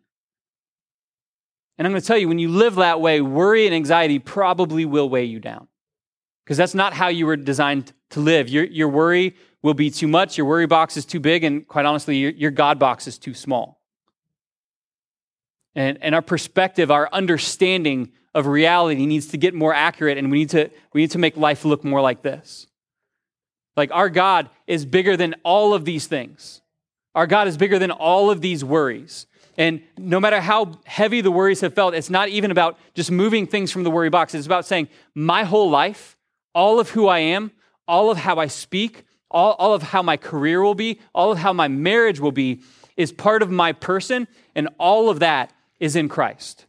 And 1.78 1.86
I'm 1.86 1.92
going 1.92 2.00
to 2.00 2.08
tell 2.08 2.18
you, 2.18 2.30
when 2.30 2.40
you 2.40 2.48
live 2.48 2.76
that 2.76 3.02
way, 3.02 3.20
worry 3.20 3.66
and 3.66 3.76
anxiety 3.76 4.18
probably 4.18 4.86
will 4.86 5.10
weigh 5.10 5.26
you 5.26 5.42
down 5.42 5.68
because 6.46 6.56
that's 6.56 6.74
not 6.74 6.94
how 6.94 7.10
you 7.10 7.26
were 7.26 7.36
designed 7.36 7.92
to 8.12 8.22
live. 8.22 8.48
Your, 8.48 8.64
your 8.64 8.88
worry 8.88 9.36
will 9.62 9.74
be 9.74 9.90
too 9.90 10.08
much, 10.08 10.38
your 10.38 10.48
worry 10.48 10.68
box 10.68 10.96
is 10.96 11.04
too 11.04 11.20
big, 11.20 11.44
and 11.44 11.68
quite 11.68 11.86
honestly, 11.86 12.16
your, 12.16 12.32
your 12.32 12.52
God 12.52 12.80
box 12.80 13.06
is 13.06 13.18
too 13.18 13.34
small. 13.34 13.82
And, 15.76 15.98
and 16.02 16.16
our 16.16 16.22
perspective, 16.22 16.90
our 16.92 17.10
understanding 17.12 18.14
of 18.34 18.48
reality 18.48 19.06
needs 19.06 19.28
to 19.28 19.38
get 19.38 19.54
more 19.54 19.74
accurate, 19.74 20.18
and 20.18 20.32
we 20.32 20.38
need 20.40 20.50
to, 20.52 20.72
we 20.94 21.02
need 21.02 21.12
to 21.12 21.20
make 21.20 21.36
life 21.36 21.66
look 21.66 21.84
more 21.84 22.00
like 22.00 22.22
this. 22.22 22.68
Like 23.82 23.90
our 23.92 24.10
God 24.10 24.48
is 24.68 24.86
bigger 24.86 25.18
than 25.18 25.34
all 25.42 25.74
of 25.74 25.86
these 25.86 26.06
things. 26.06 26.62
Our 27.16 27.26
God 27.26 27.48
is 27.48 27.58
bigger 27.58 27.80
than 27.80 27.90
all 27.90 28.30
of 28.30 28.40
these 28.40 28.64
worries. 28.64 29.26
And 29.58 29.82
no 29.98 30.20
matter 30.20 30.40
how 30.40 30.74
heavy 30.86 31.22
the 31.22 31.32
worries 31.32 31.62
have 31.62 31.74
felt, 31.74 31.96
it's 31.96 32.12
not 32.12 32.30
even 32.30 32.52
about 32.52 32.78
just 32.94 33.10
moving 33.10 33.48
things 33.48 33.72
from 33.72 33.84
the 33.84 33.90
worry 33.90 34.12
box. 34.12 34.36
It's 34.36 34.46
about 34.46 34.68
saying, 34.68 34.88
my 35.16 35.46
whole 35.46 35.72
life, 35.72 36.16
all 36.54 36.80
of 36.80 36.92
who 36.92 37.08
I 37.08 37.22
am, 37.22 37.54
all 37.88 38.12
of 38.12 38.20
how 38.20 38.36
I 38.38 38.46
speak, 38.46 39.04
all, 39.32 39.54
all 39.54 39.74
of 39.74 39.82
how 39.82 40.04
my 40.04 40.16
career 40.16 40.62
will 40.62 40.76
be, 40.76 41.00
all 41.16 41.32
of 41.32 41.40
how 41.40 41.52
my 41.52 41.68
marriage 41.68 42.20
will 42.20 42.32
be, 42.32 42.62
is 42.98 43.12
part 43.12 43.42
of 43.42 43.50
my 43.50 43.74
person, 43.74 44.28
and 44.54 44.70
all 44.78 45.10
of 45.10 45.22
that 45.22 45.52
is 45.80 45.96
in 45.96 46.08
Christ. 46.08 46.68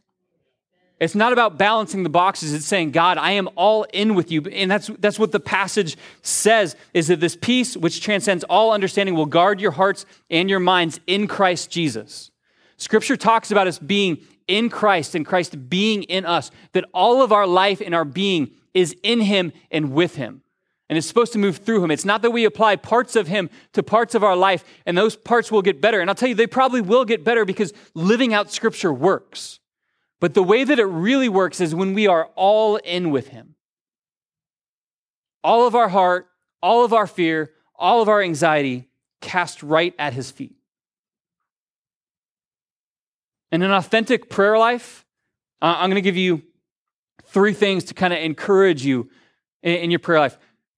It's 1.03 1.15
not 1.15 1.33
about 1.33 1.57
balancing 1.57 2.03
the 2.03 2.09
boxes. 2.09 2.53
It's 2.53 2.65
saying, 2.65 2.91
God, 2.91 3.17
I 3.17 3.31
am 3.31 3.49
all 3.55 3.83
in 3.93 4.15
with 4.15 4.31
you. 4.31 4.41
And 4.43 4.71
that's, 4.71 4.87
that's 4.99 5.19
what 5.19 5.31
the 5.31 5.39
passage 5.39 5.97
says 6.21 6.75
is 6.93 7.07
that 7.07 7.19
this 7.19 7.35
peace, 7.35 7.75
which 7.75 8.01
transcends 8.01 8.43
all 8.45 8.71
understanding, 8.71 9.15
will 9.15 9.25
guard 9.25 9.59
your 9.59 9.71
hearts 9.71 10.05
and 10.29 10.49
your 10.49 10.59
minds 10.59 10.99
in 11.05 11.27
Christ 11.27 11.69
Jesus. 11.69 12.31
Scripture 12.77 13.17
talks 13.17 13.51
about 13.51 13.67
us 13.67 13.79
being 13.79 14.17
in 14.47 14.69
Christ 14.69 15.15
and 15.15 15.25
Christ 15.25 15.69
being 15.69 16.03
in 16.03 16.25
us, 16.25 16.51
that 16.71 16.85
all 16.93 17.21
of 17.21 17.31
our 17.31 17.47
life 17.47 17.81
and 17.81 17.93
our 17.93 18.05
being 18.05 18.51
is 18.73 18.95
in 19.03 19.21
Him 19.21 19.51
and 19.71 19.93
with 19.93 20.15
Him. 20.15 20.41
And 20.89 20.97
it's 20.97 21.07
supposed 21.07 21.33
to 21.33 21.39
move 21.39 21.57
through 21.57 21.83
Him. 21.83 21.91
It's 21.91 22.05
not 22.05 22.21
that 22.21 22.31
we 22.31 22.45
apply 22.45 22.75
parts 22.77 23.15
of 23.15 23.27
Him 23.27 23.49
to 23.73 23.83
parts 23.83 24.15
of 24.15 24.23
our 24.23 24.35
life 24.35 24.63
and 24.85 24.97
those 24.97 25.15
parts 25.15 25.51
will 25.51 25.61
get 25.61 25.81
better. 25.81 25.99
And 25.99 26.09
I'll 26.09 26.15
tell 26.15 26.29
you, 26.29 26.35
they 26.35 26.47
probably 26.47 26.81
will 26.81 27.05
get 27.05 27.23
better 27.23 27.45
because 27.45 27.73
living 27.93 28.33
out 28.33 28.51
Scripture 28.51 28.93
works. 28.93 29.59
But 30.23 30.35
the 30.35 30.41
way 30.41 30.63
that 30.63 30.79
it 30.79 30.85
really 30.85 31.27
works 31.27 31.59
is 31.59 31.75
when 31.75 31.93
we 31.93 32.07
are 32.07 32.29
all 32.37 32.77
in 32.77 33.11
with 33.11 33.27
Him. 33.27 33.55
All 35.43 35.67
of 35.67 35.75
our 35.75 35.89
heart, 35.89 36.29
all 36.61 36.85
of 36.85 36.93
our 36.93 37.07
fear, 37.07 37.51
all 37.75 38.01
of 38.01 38.07
our 38.07 38.21
anxiety 38.21 38.87
cast 39.19 39.61
right 39.61 39.93
at 39.99 40.13
His 40.13 40.31
feet. 40.31 40.55
In 43.51 43.63
an 43.63 43.71
authentic 43.71 44.29
prayer 44.29 44.57
life, 44.57 45.05
uh, 45.61 45.75
I'm 45.77 45.89
going 45.89 45.95
to 45.95 46.01
give 46.01 46.15
you 46.15 46.41
three 47.25 47.53
things 47.53 47.83
to 47.83 47.93
kind 47.93 48.13
of 48.13 48.19
encourage 48.19 48.85
you 48.85 49.09
in 49.61 49.91
your 49.91 49.99
prayer 49.99 50.21
life. 50.21 50.37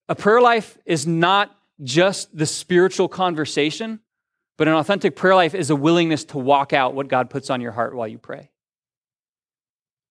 A 0.09 0.15
prayer 0.15 0.41
life 0.41 0.75
is 0.87 1.05
not 1.05 1.55
just 1.83 2.35
the 2.35 2.47
spiritual 2.47 3.07
conversation, 3.07 3.99
but 4.57 4.67
an 4.67 4.73
authentic 4.73 5.15
prayer 5.15 5.35
life 5.35 5.53
is 5.53 5.69
a 5.69 5.75
willingness 5.75 6.23
to 6.23 6.39
walk 6.39 6.73
out 6.73 6.95
what 6.95 7.09
God 7.09 7.29
puts 7.29 7.51
on 7.51 7.61
your 7.61 7.73
heart 7.73 7.95
while 7.95 8.07
you 8.07 8.17
pray. 8.17 8.49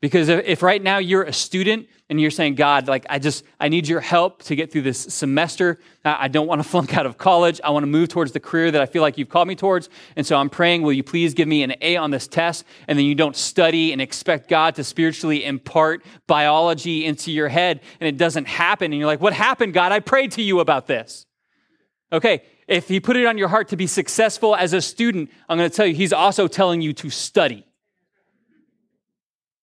Because 0.05 0.29
if 0.29 0.63
right 0.63 0.83
now 0.83 0.99
you're 0.99 1.23
a 1.23 1.33
student 1.33 1.89
and 2.11 2.21
you're 2.21 2.31
saying, 2.31 2.57
God, 2.57 2.89
like, 2.89 3.07
I 3.09 3.19
just, 3.19 3.43
I 3.59 3.71
need 3.71 3.89
your 3.89 4.03
help 4.03 4.43
to 4.43 4.55
get 4.55 4.71
through 4.71 4.83
this 4.83 4.99
semester. 4.99 5.79
I 6.05 6.29
don't 6.29 6.47
want 6.47 6.63
to 6.63 6.69
flunk 6.69 6.95
out 6.95 7.07
of 7.07 7.17
college. 7.17 7.59
I 7.65 7.71
want 7.71 7.85
to 7.85 7.87
move 7.87 8.11
towards 8.11 8.33
the 8.33 8.39
career 8.39 8.71
that 8.71 8.83
I 8.83 8.85
feel 8.85 9.01
like 9.01 9.17
you've 9.17 9.31
called 9.31 9.49
me 9.49 9.55
towards. 9.55 9.89
And 10.15 10.27
so 10.27 10.37
I'm 10.37 10.51
praying, 10.51 10.83
will 10.83 10.93
you 10.93 11.03
please 11.03 11.33
give 11.33 11.49
me 11.49 11.63
an 11.63 11.73
A 11.81 11.97
on 11.97 12.11
this 12.11 12.29
test? 12.29 12.67
And 12.87 12.99
then 12.99 13.07
you 13.07 13.15
don't 13.15 13.35
study 13.35 13.93
and 13.93 14.03
expect 14.03 14.51
God 14.51 14.75
to 14.75 14.85
spiritually 14.85 15.43
impart 15.43 16.05
biology 16.27 17.07
into 17.07 17.33
your 17.33 17.49
head 17.49 17.81
and 17.99 18.07
it 18.07 18.19
doesn't 18.19 18.47
happen. 18.47 18.93
And 18.93 18.99
you're 18.99 19.07
like, 19.07 19.23
what 19.23 19.33
happened, 19.33 19.73
God? 19.73 19.91
I 19.91 20.01
prayed 20.01 20.33
to 20.33 20.43
you 20.43 20.61
about 20.61 20.87
this. 20.87 21.25
Okay. 22.13 22.43
If 22.69 22.89
he 22.89 23.01
put 23.01 23.17
it 23.17 23.25
on 23.25 23.39
your 23.39 23.49
heart 23.49 23.69
to 23.69 23.77
be 23.79 23.87
successful 23.87 24.55
as 24.55 24.75
a 24.75 24.83
student, 24.83 25.31
I'm 25.49 25.57
going 25.57 25.71
to 25.71 25.75
tell 25.75 25.87
you, 25.87 25.95
he's 25.95 26.13
also 26.13 26.47
telling 26.47 26.83
you 26.83 26.93
to 26.93 27.09
study. 27.09 27.65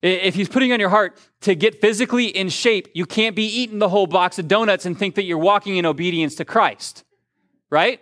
If 0.02 0.34
he's 0.34 0.50
putting 0.50 0.72
on 0.74 0.80
your 0.80 0.90
heart 0.90 1.20
to 1.42 1.54
get 1.54 1.80
physically 1.80 2.26
in 2.26 2.50
shape, 2.50 2.88
you 2.94 3.06
can't 3.06 3.36
be 3.36 3.46
eating 3.46 3.80
the 3.80 3.90
whole 3.90 4.08
box 4.08 4.40
of 4.40 4.48
donuts 4.48 4.86
and 4.86 4.98
think 4.98 5.16
that 5.16 5.24
you're 5.24 5.38
walking 5.38 5.78
in 5.78 5.86
obedience 5.86 6.36
to 6.36 6.46
Christ, 6.46 7.04
right? 7.70 8.02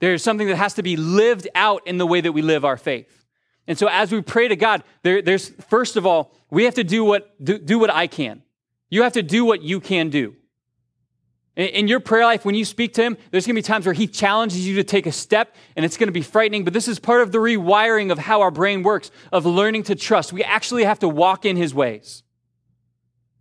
There's 0.00 0.22
something 0.22 0.48
that 0.48 0.56
has 0.56 0.74
to 0.74 0.82
be 0.82 0.96
lived 0.96 1.48
out 1.54 1.86
in 1.86 1.96
the 1.96 2.06
way 2.06 2.20
that 2.20 2.32
we 2.32 2.42
live 2.42 2.64
our 2.64 2.76
faith. 2.76 3.24
And 3.66 3.78
so 3.78 3.86
as 3.86 4.12
we 4.12 4.20
pray 4.20 4.48
to 4.48 4.56
God, 4.56 4.82
there, 5.02 5.22
there's 5.22 5.48
first 5.68 5.96
of 5.96 6.04
all, 6.04 6.34
we 6.50 6.64
have 6.64 6.74
to 6.74 6.84
do 6.84 7.04
what, 7.04 7.32
do, 7.42 7.58
do 7.58 7.78
what 7.78 7.90
I 7.90 8.06
can. 8.06 8.42
You 8.90 9.04
have 9.04 9.12
to 9.14 9.22
do 9.22 9.44
what 9.44 9.62
you 9.62 9.80
can 9.80 10.10
do. 10.10 10.36
In 11.54 11.86
your 11.86 12.00
prayer 12.00 12.24
life, 12.24 12.46
when 12.46 12.54
you 12.54 12.64
speak 12.64 12.94
to 12.94 13.02
him, 13.02 13.16
there's 13.30 13.46
going 13.46 13.54
to 13.54 13.58
be 13.58 13.66
times 13.66 13.84
where 13.84 13.92
he 13.92 14.06
challenges 14.06 14.66
you 14.66 14.76
to 14.76 14.84
take 14.84 15.06
a 15.06 15.12
step 15.12 15.54
and 15.76 15.84
it's 15.84 15.98
going 15.98 16.08
to 16.08 16.12
be 16.12 16.22
frightening, 16.22 16.64
but 16.64 16.72
this 16.72 16.88
is 16.88 16.98
part 16.98 17.20
of 17.20 17.30
the 17.30 17.38
rewiring 17.38 18.10
of 18.10 18.18
how 18.18 18.40
our 18.40 18.50
brain 18.50 18.82
works, 18.82 19.10
of 19.32 19.44
learning 19.44 19.82
to 19.84 19.94
trust. 19.94 20.32
We 20.32 20.42
actually 20.42 20.84
have 20.84 21.00
to 21.00 21.08
walk 21.08 21.44
in 21.44 21.56
his 21.56 21.74
ways. 21.74 22.22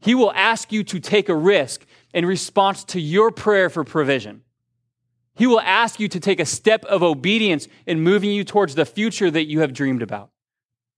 He 0.01 0.13
will 0.13 0.33
ask 0.33 0.73
you 0.73 0.83
to 0.85 0.99
take 0.99 1.29
a 1.29 1.35
risk 1.35 1.85
in 2.13 2.25
response 2.25 2.83
to 2.85 2.99
your 2.99 3.31
prayer 3.31 3.69
for 3.69 3.85
provision. 3.85 4.41
He 5.35 5.47
will 5.47 5.61
ask 5.61 5.99
you 5.99 6.09
to 6.09 6.19
take 6.19 6.41
a 6.41 6.45
step 6.45 6.83
of 6.85 7.03
obedience 7.03 7.69
in 7.85 8.01
moving 8.01 8.31
you 8.31 8.43
towards 8.43 8.75
the 8.75 8.85
future 8.85 9.31
that 9.31 9.45
you 9.45 9.61
have 9.61 9.71
dreamed 9.71 10.01
about. 10.01 10.31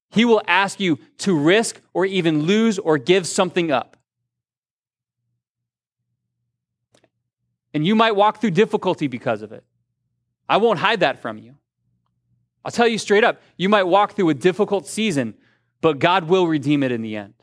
He 0.10 0.26
will 0.26 0.41
ask 0.47 0.80
you 0.80 0.97
to 1.19 1.38
risk 1.38 1.80
or 1.93 2.06
even 2.06 2.43
lose 2.43 2.80
or 2.80 2.97
give 2.97 3.28
something 3.28 3.71
up. 3.71 3.97
And 7.73 7.86
you 7.86 7.95
might 7.95 8.15
walk 8.15 8.39
through 8.39 8.51
difficulty 8.51 9.07
because 9.07 9.41
of 9.41 9.51
it. 9.51 9.63
I 10.47 10.57
won't 10.57 10.79
hide 10.79 10.99
that 10.99 11.21
from 11.21 11.38
you. 11.38 11.55
I'll 12.65 12.71
tell 12.71 12.88
you 12.88 12.97
straight 12.97 13.23
up, 13.23 13.41
you 13.57 13.67
might 13.67 13.83
walk 13.83 14.15
through 14.15 14.29
a 14.29 14.33
difficult 14.33 14.88
season, 14.88 15.33
but 15.81 15.99
God 15.99 16.25
will 16.25 16.47
redeem 16.47 16.83
it 16.83 16.91
in 16.91 17.01
the 17.01 17.15
end 17.15 17.33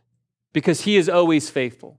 because 0.52 0.82
He 0.82 0.96
is 0.96 1.08
always 1.08 1.50
faithful. 1.50 1.98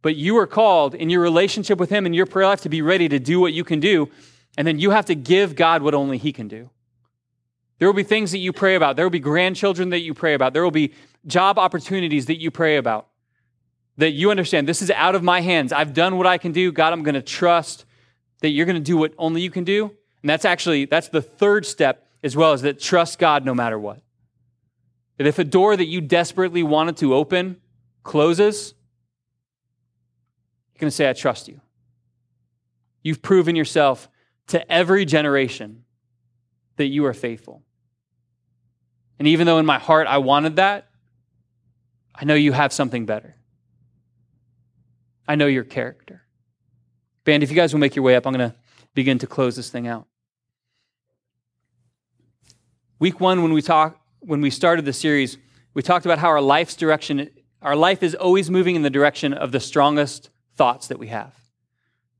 But 0.00 0.16
you 0.16 0.36
are 0.38 0.46
called 0.46 0.94
in 0.94 1.10
your 1.10 1.20
relationship 1.20 1.78
with 1.78 1.90
Him 1.90 2.06
in 2.06 2.14
your 2.14 2.26
prayer 2.26 2.46
life 2.46 2.62
to 2.62 2.68
be 2.68 2.82
ready 2.82 3.08
to 3.08 3.18
do 3.18 3.40
what 3.40 3.52
you 3.52 3.62
can 3.64 3.78
do, 3.78 4.08
and 4.56 4.66
then 4.66 4.78
you 4.78 4.90
have 4.90 5.06
to 5.06 5.14
give 5.14 5.54
God 5.54 5.82
what 5.82 5.94
only 5.94 6.18
He 6.18 6.32
can 6.32 6.48
do. 6.48 6.70
There 7.78 7.88
will 7.88 7.94
be 7.94 8.02
things 8.04 8.30
that 8.30 8.38
you 8.38 8.52
pray 8.52 8.74
about. 8.74 8.96
There 8.96 9.04
will 9.04 9.10
be 9.10 9.18
grandchildren 9.18 9.90
that 9.90 10.00
you 10.00 10.14
pray 10.14 10.34
about. 10.34 10.52
There 10.52 10.62
will 10.62 10.70
be 10.70 10.94
job 11.26 11.58
opportunities 11.58 12.26
that 12.26 12.40
you 12.40 12.50
pray 12.50 12.76
about 12.76 13.08
that 13.98 14.12
you 14.12 14.30
understand 14.30 14.68
this 14.68 14.82
is 14.82 14.90
out 14.90 15.14
of 15.14 15.22
my 15.22 15.40
hands. 15.40 15.72
I've 15.72 15.92
done 15.92 16.16
what 16.16 16.26
I 16.26 16.38
can 16.38 16.52
do. 16.52 16.72
God, 16.72 16.92
I'm 16.92 17.02
going 17.02 17.14
to 17.14 17.22
trust 17.22 17.84
that 18.40 18.50
you're 18.50 18.66
going 18.66 18.76
to 18.76 18.80
do 18.80 18.96
what 18.96 19.14
only 19.18 19.40
you 19.42 19.50
can 19.50 19.64
do. 19.64 19.84
And 20.22 20.30
that's 20.30 20.44
actually 20.44 20.86
that's 20.86 21.08
the 21.08 21.22
third 21.22 21.66
step 21.66 22.08
as 22.22 22.36
well 22.36 22.52
as 22.52 22.62
that 22.62 22.80
trust 22.80 23.18
God 23.18 23.44
no 23.44 23.54
matter 23.54 23.78
what. 23.78 24.00
That 25.18 25.26
if 25.26 25.38
a 25.38 25.44
door 25.44 25.76
that 25.76 25.86
you 25.86 26.00
desperately 26.00 26.62
wanted 26.62 26.96
to 26.98 27.14
open 27.14 27.60
closes, 28.02 28.74
you're 30.72 30.80
going 30.80 30.90
to 30.90 30.96
say 30.96 31.08
I 31.08 31.12
trust 31.12 31.48
you. 31.48 31.60
You've 33.02 33.20
proven 33.20 33.56
yourself 33.56 34.08
to 34.48 34.72
every 34.72 35.04
generation 35.04 35.84
that 36.76 36.86
you 36.86 37.04
are 37.06 37.14
faithful. 37.14 37.62
And 39.18 39.28
even 39.28 39.46
though 39.46 39.58
in 39.58 39.66
my 39.66 39.78
heart 39.78 40.06
I 40.06 40.18
wanted 40.18 40.56
that, 40.56 40.88
I 42.14 42.24
know 42.24 42.34
you 42.34 42.52
have 42.52 42.72
something 42.72 43.06
better. 43.06 43.36
I 45.26 45.34
know 45.34 45.46
your 45.46 45.64
character. 45.64 46.22
Band, 47.24 47.42
if 47.42 47.50
you 47.50 47.56
guys 47.56 47.72
will 47.72 47.80
make 47.80 47.94
your 47.94 48.04
way 48.04 48.16
up, 48.16 48.26
I'm 48.26 48.32
going 48.32 48.50
to 48.50 48.56
begin 48.94 49.18
to 49.18 49.26
close 49.26 49.56
this 49.56 49.70
thing 49.70 49.86
out. 49.86 50.06
Week 52.98 53.20
one, 53.20 53.42
when 53.42 53.52
we 53.52 53.62
talk, 53.62 54.00
when 54.20 54.40
we 54.40 54.50
started 54.50 54.84
the 54.84 54.92
series, 54.92 55.38
we 55.74 55.82
talked 55.82 56.04
about 56.04 56.18
how 56.18 56.28
our 56.28 56.40
life's 56.40 56.76
direction, 56.76 57.30
our 57.60 57.76
life 57.76 58.02
is 58.02 58.14
always 58.14 58.50
moving 58.50 58.76
in 58.76 58.82
the 58.82 58.90
direction 58.90 59.32
of 59.32 59.52
the 59.52 59.60
strongest 59.60 60.30
thoughts 60.56 60.88
that 60.88 60.98
we 60.98 61.08
have. 61.08 61.34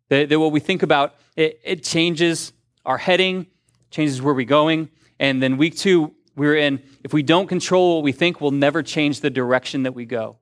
That, 0.09 0.29
that 0.29 0.39
what 0.39 0.53
we 0.53 0.61
think 0.61 0.83
about, 0.83 1.15
it, 1.37 1.61
it 1.65 1.85
changes 1.85 2.53
our 2.85 2.99
heading, 2.99 3.47
changes 3.91 4.23
where 4.23 4.35
we're 4.35 4.47
going. 4.47 4.89
And 5.19 5.43
then 5.43 5.57
week 5.57 5.77
two, 5.77 6.15
we 6.35 6.47
we're 6.47 6.57
in, 6.57 6.83
if 7.05 7.13
we 7.13 7.23
don't 7.23 7.47
control 7.47 7.97
what 7.97 8.05
we 8.05 8.13
think, 8.13 8.41
we'll 8.41 8.51
never 8.51 8.83
change 8.83 9.21
the 9.21 9.31
direction 9.31 9.83
that 9.85 9.95
we 9.95 10.05
go 10.05 10.39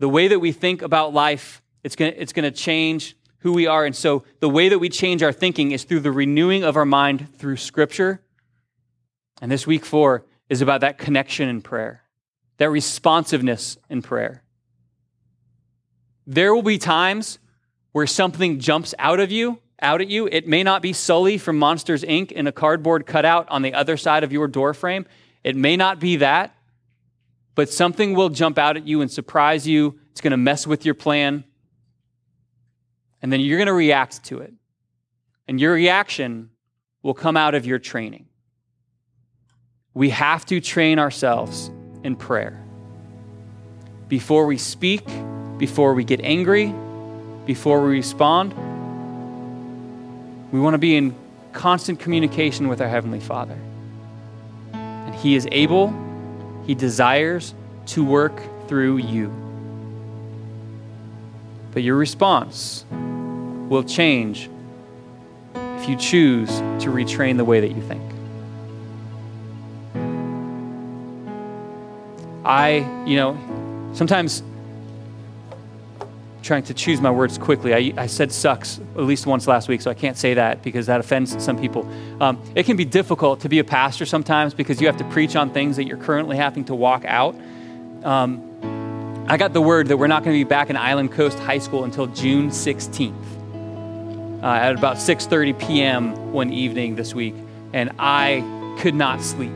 the 0.00 0.08
way 0.08 0.28
that 0.28 0.40
we 0.40 0.50
think 0.50 0.82
about 0.82 1.14
life, 1.14 1.62
it's 1.84 1.94
going 1.94 2.12
to, 2.12 2.20
it's 2.20 2.32
going 2.32 2.50
to 2.50 2.50
change 2.50 3.16
who 3.38 3.52
we 3.52 3.66
are. 3.66 3.84
And 3.84 3.94
so 3.94 4.24
the 4.40 4.48
way 4.48 4.70
that 4.70 4.78
we 4.78 4.88
change 4.88 5.22
our 5.22 5.32
thinking 5.32 5.70
is 5.70 5.84
through 5.84 6.00
the 6.00 6.10
renewing 6.10 6.64
of 6.64 6.76
our 6.76 6.84
mind 6.84 7.28
through 7.38 7.58
Scripture. 7.58 8.20
And 9.40 9.52
this 9.52 9.66
week 9.66 9.84
four 9.84 10.24
is 10.48 10.62
about 10.62 10.80
that 10.80 10.98
connection 10.98 11.48
in 11.48 11.62
prayer, 11.62 12.02
that 12.56 12.70
responsiveness 12.70 13.78
in 13.88 14.02
prayer. 14.02 14.42
There 16.26 16.54
will 16.54 16.62
be 16.62 16.78
times 16.78 17.38
where 17.92 18.06
something 18.06 18.58
jumps 18.58 18.94
out 18.98 19.20
of 19.20 19.30
you, 19.30 19.58
out 19.82 20.00
at 20.00 20.08
you. 20.08 20.28
It 20.30 20.46
may 20.46 20.62
not 20.62 20.80
be 20.80 20.92
Sully 20.92 21.38
from 21.38 21.58
Monsters 21.58 22.04
Inc. 22.04 22.32
in 22.32 22.46
a 22.46 22.52
cardboard 22.52 23.06
cutout 23.06 23.48
on 23.48 23.62
the 23.62 23.74
other 23.74 23.96
side 23.96 24.24
of 24.24 24.32
your 24.32 24.48
door 24.48 24.74
frame. 24.74 25.06
It 25.44 25.56
may 25.56 25.76
not 25.76 26.00
be 26.00 26.16
that 26.16 26.54
but 27.54 27.68
something 27.68 28.14
will 28.14 28.28
jump 28.28 28.58
out 28.58 28.76
at 28.76 28.86
you 28.86 29.00
and 29.00 29.10
surprise 29.10 29.66
you. 29.66 29.98
It's 30.12 30.20
going 30.20 30.30
to 30.32 30.36
mess 30.36 30.66
with 30.66 30.84
your 30.84 30.94
plan. 30.94 31.44
And 33.22 33.32
then 33.32 33.40
you're 33.40 33.58
going 33.58 33.66
to 33.66 33.72
react 33.72 34.24
to 34.24 34.38
it. 34.38 34.52
And 35.46 35.60
your 35.60 35.72
reaction 35.72 36.50
will 37.02 37.14
come 37.14 37.36
out 37.36 37.54
of 37.54 37.66
your 37.66 37.78
training. 37.78 38.26
We 39.94 40.10
have 40.10 40.46
to 40.46 40.60
train 40.60 40.98
ourselves 40.98 41.70
in 42.04 42.16
prayer. 42.16 42.64
Before 44.08 44.46
we 44.46 44.56
speak, 44.56 45.04
before 45.58 45.94
we 45.94 46.04
get 46.04 46.20
angry, 46.20 46.74
before 47.46 47.82
we 47.82 47.90
respond, 47.90 48.54
we 50.52 50.60
want 50.60 50.74
to 50.74 50.78
be 50.78 50.96
in 50.96 51.14
constant 51.52 51.98
communication 51.98 52.68
with 52.68 52.80
our 52.80 52.88
Heavenly 52.88 53.20
Father. 53.20 53.58
And 54.72 55.14
He 55.14 55.34
is 55.34 55.48
able, 55.50 55.88
He 56.70 56.76
desires 56.76 57.52
to 57.86 58.04
work 58.04 58.40
through 58.68 58.98
you. 58.98 59.26
But 61.72 61.82
your 61.82 61.96
response 61.96 62.84
will 62.92 63.82
change 63.82 64.48
if 65.56 65.88
you 65.88 65.96
choose 65.96 66.48
to 66.48 66.90
retrain 66.90 67.38
the 67.38 67.44
way 67.44 67.58
that 67.58 67.72
you 67.72 67.82
think. 67.82 68.02
I, 72.44 73.04
you 73.04 73.16
know, 73.16 73.90
sometimes 73.92 74.44
trying 76.42 76.62
to 76.64 76.74
choose 76.74 77.00
my 77.00 77.10
words 77.10 77.38
quickly. 77.38 77.74
I, 77.74 78.02
I, 78.02 78.06
said 78.06 78.32
sucks 78.32 78.78
at 78.78 79.02
least 79.02 79.26
once 79.26 79.46
last 79.46 79.68
week, 79.68 79.80
so 79.80 79.90
I 79.90 79.94
can't 79.94 80.16
say 80.16 80.34
that 80.34 80.62
because 80.62 80.86
that 80.86 81.00
offends 81.00 81.42
some 81.42 81.58
people. 81.58 81.88
Um, 82.22 82.42
it 82.54 82.66
can 82.66 82.76
be 82.76 82.84
difficult 82.84 83.40
to 83.40 83.48
be 83.48 83.58
a 83.58 83.64
pastor 83.64 84.06
sometimes 84.06 84.54
because 84.54 84.80
you 84.80 84.86
have 84.86 84.96
to 84.98 85.04
preach 85.04 85.36
on 85.36 85.50
things 85.50 85.76
that 85.76 85.84
you're 85.84 85.98
currently 85.98 86.36
having 86.36 86.64
to 86.66 86.74
walk 86.74 87.04
out. 87.04 87.34
Um, 88.04 89.26
I 89.28 89.36
got 89.36 89.52
the 89.52 89.60
word 89.62 89.88
that 89.88 89.96
we're 89.96 90.06
not 90.06 90.24
going 90.24 90.36
to 90.36 90.44
be 90.44 90.48
back 90.48 90.70
in 90.70 90.76
Island 90.76 91.12
Coast 91.12 91.38
High 91.38 91.58
School 91.58 91.84
until 91.84 92.06
June 92.08 92.50
16th 92.50 93.14
uh, 94.42 94.46
at 94.46 94.74
about 94.74 94.96
6:30 94.96 95.58
p.m. 95.58 96.32
one 96.32 96.52
evening 96.52 96.96
this 96.96 97.14
week, 97.14 97.34
and 97.72 97.90
I 97.98 98.42
could 98.80 98.94
not 98.94 99.22
sleep 99.22 99.52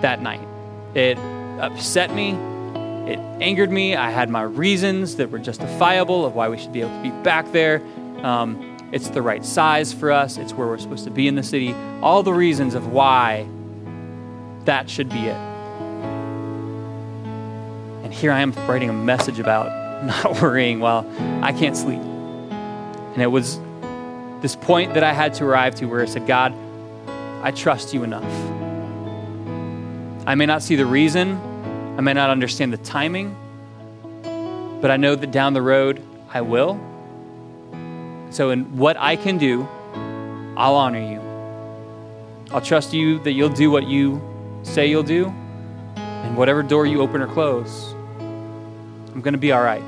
that 0.00 0.22
night. 0.22 0.46
It 0.94 1.18
upset 1.60 2.14
me. 2.14 2.32
It 3.06 3.18
angered 3.40 3.70
me. 3.70 3.96
I 3.96 4.10
had 4.10 4.30
my 4.30 4.42
reasons 4.42 5.16
that 5.16 5.30
were 5.30 5.38
justifiable 5.38 6.24
of 6.24 6.34
why 6.34 6.48
we 6.48 6.58
should 6.58 6.72
be 6.72 6.80
able 6.80 6.96
to 6.96 7.02
be 7.02 7.10
back 7.22 7.50
there. 7.52 7.82
Um, 8.22 8.76
it's 8.92 9.08
the 9.10 9.22
right 9.22 9.44
size 9.44 9.92
for 9.92 10.10
us. 10.10 10.36
It's 10.36 10.52
where 10.52 10.66
we're 10.66 10.78
supposed 10.78 11.04
to 11.04 11.10
be 11.10 11.28
in 11.28 11.34
the 11.34 11.42
city. 11.42 11.74
All 12.02 12.22
the 12.22 12.34
reasons 12.34 12.74
of 12.74 12.92
why 12.92 13.46
that 14.64 14.90
should 14.90 15.08
be 15.08 15.26
it. 15.26 15.36
And 18.04 18.12
here 18.12 18.32
I 18.32 18.40
am 18.40 18.52
writing 18.68 18.90
a 18.90 18.94
message 18.94 19.38
about 19.38 20.04
not 20.24 20.40
worrying 20.42 20.80
while 20.80 21.06
I 21.42 21.52
can't 21.52 21.76
sleep. 21.76 22.00
And 22.00 23.22
it 23.22 23.28
was 23.28 23.58
this 24.40 24.56
point 24.56 24.94
that 24.94 25.04
I 25.04 25.12
had 25.12 25.34
to 25.34 25.44
arrive 25.44 25.74
to 25.76 25.86
where 25.86 26.02
I 26.02 26.06
said, 26.06 26.26
God, 26.26 26.54
I 27.42 27.52
trust 27.52 27.94
you 27.94 28.02
enough. 28.02 28.24
I 30.26 30.34
may 30.34 30.46
not 30.46 30.62
see 30.62 30.76
the 30.76 30.86
reason, 30.86 31.40
I 31.96 32.00
may 32.00 32.12
not 32.12 32.30
understand 32.30 32.72
the 32.72 32.78
timing, 32.78 33.36
but 34.80 34.90
I 34.90 34.96
know 34.96 35.14
that 35.14 35.30
down 35.30 35.52
the 35.52 35.62
road 35.62 36.02
I 36.32 36.40
will. 36.40 36.80
So, 38.30 38.50
in 38.50 38.76
what 38.76 38.96
I 38.96 39.16
can 39.16 39.38
do, 39.38 39.68
I'll 40.56 40.76
honor 40.76 41.00
you. 41.00 41.20
I'll 42.52 42.60
trust 42.60 42.92
you 42.92 43.18
that 43.20 43.32
you'll 43.32 43.48
do 43.48 43.70
what 43.70 43.86
you 43.86 44.20
say 44.62 44.86
you'll 44.86 45.02
do, 45.02 45.26
and 45.96 46.36
whatever 46.36 46.62
door 46.62 46.86
you 46.86 47.00
open 47.00 47.20
or 47.20 47.26
close, 47.26 47.92
I'm 49.12 49.20
going 49.20 49.34
to 49.34 49.38
be 49.38 49.52
all 49.52 49.62
right. 49.62 49.82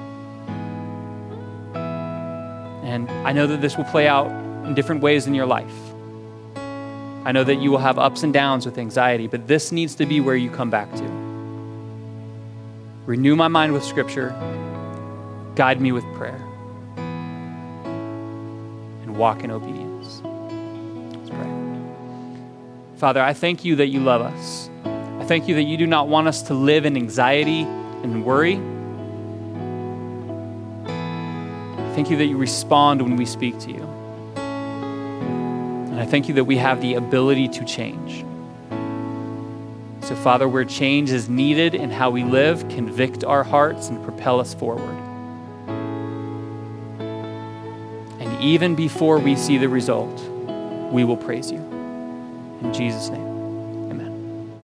And 2.84 3.10
I 3.26 3.32
know 3.32 3.46
that 3.46 3.60
this 3.60 3.76
will 3.76 3.84
play 3.84 4.08
out 4.08 4.30
in 4.66 4.74
different 4.74 5.02
ways 5.02 5.26
in 5.26 5.34
your 5.34 5.46
life. 5.46 5.74
I 7.24 7.32
know 7.32 7.44
that 7.44 7.56
you 7.56 7.70
will 7.70 7.78
have 7.78 7.98
ups 7.98 8.24
and 8.24 8.32
downs 8.32 8.66
with 8.66 8.78
anxiety, 8.78 9.28
but 9.28 9.46
this 9.46 9.70
needs 9.70 9.94
to 9.96 10.06
be 10.06 10.20
where 10.20 10.36
you 10.36 10.50
come 10.50 10.70
back 10.70 10.92
to. 10.94 11.21
Renew 13.06 13.34
my 13.34 13.48
mind 13.48 13.72
with 13.72 13.82
Scripture. 13.82 14.30
Guide 15.56 15.80
me 15.80 15.90
with 15.90 16.04
prayer. 16.14 16.40
And 19.02 19.16
walk 19.16 19.42
in 19.42 19.50
obedience. 19.50 20.22
Let's 21.16 21.30
pray. 21.30 21.50
Father, 22.96 23.20
I 23.20 23.32
thank 23.32 23.64
you 23.64 23.74
that 23.76 23.88
you 23.88 23.98
love 24.00 24.22
us. 24.22 24.70
I 24.84 25.24
thank 25.24 25.48
you 25.48 25.56
that 25.56 25.64
you 25.64 25.76
do 25.76 25.86
not 25.86 26.06
want 26.08 26.28
us 26.28 26.42
to 26.42 26.54
live 26.54 26.86
in 26.86 26.96
anxiety 26.96 27.62
and 27.62 28.24
worry. 28.24 28.60
I 30.86 31.94
thank 31.94 32.08
you 32.08 32.16
that 32.16 32.26
you 32.26 32.36
respond 32.36 33.02
when 33.02 33.16
we 33.16 33.26
speak 33.26 33.58
to 33.60 33.70
you. 33.72 33.82
And 34.36 36.00
I 36.00 36.06
thank 36.06 36.28
you 36.28 36.34
that 36.34 36.44
we 36.44 36.56
have 36.56 36.80
the 36.80 36.94
ability 36.94 37.48
to 37.48 37.64
change. 37.64 38.24
So, 40.12 40.16
Father, 40.16 40.46
where 40.46 40.66
change 40.66 41.10
is 41.10 41.30
needed 41.30 41.74
in 41.74 41.90
how 41.90 42.10
we 42.10 42.22
live, 42.22 42.68
convict 42.68 43.24
our 43.24 43.42
hearts 43.42 43.88
and 43.88 44.04
propel 44.04 44.40
us 44.40 44.52
forward. 44.52 44.94
And 48.20 48.42
even 48.42 48.74
before 48.74 49.18
we 49.18 49.36
see 49.36 49.56
the 49.56 49.70
result, 49.70 50.20
we 50.92 51.04
will 51.04 51.16
praise 51.16 51.50
you. 51.50 51.60
In 52.60 52.74
Jesus' 52.74 53.08
name. 53.08 53.31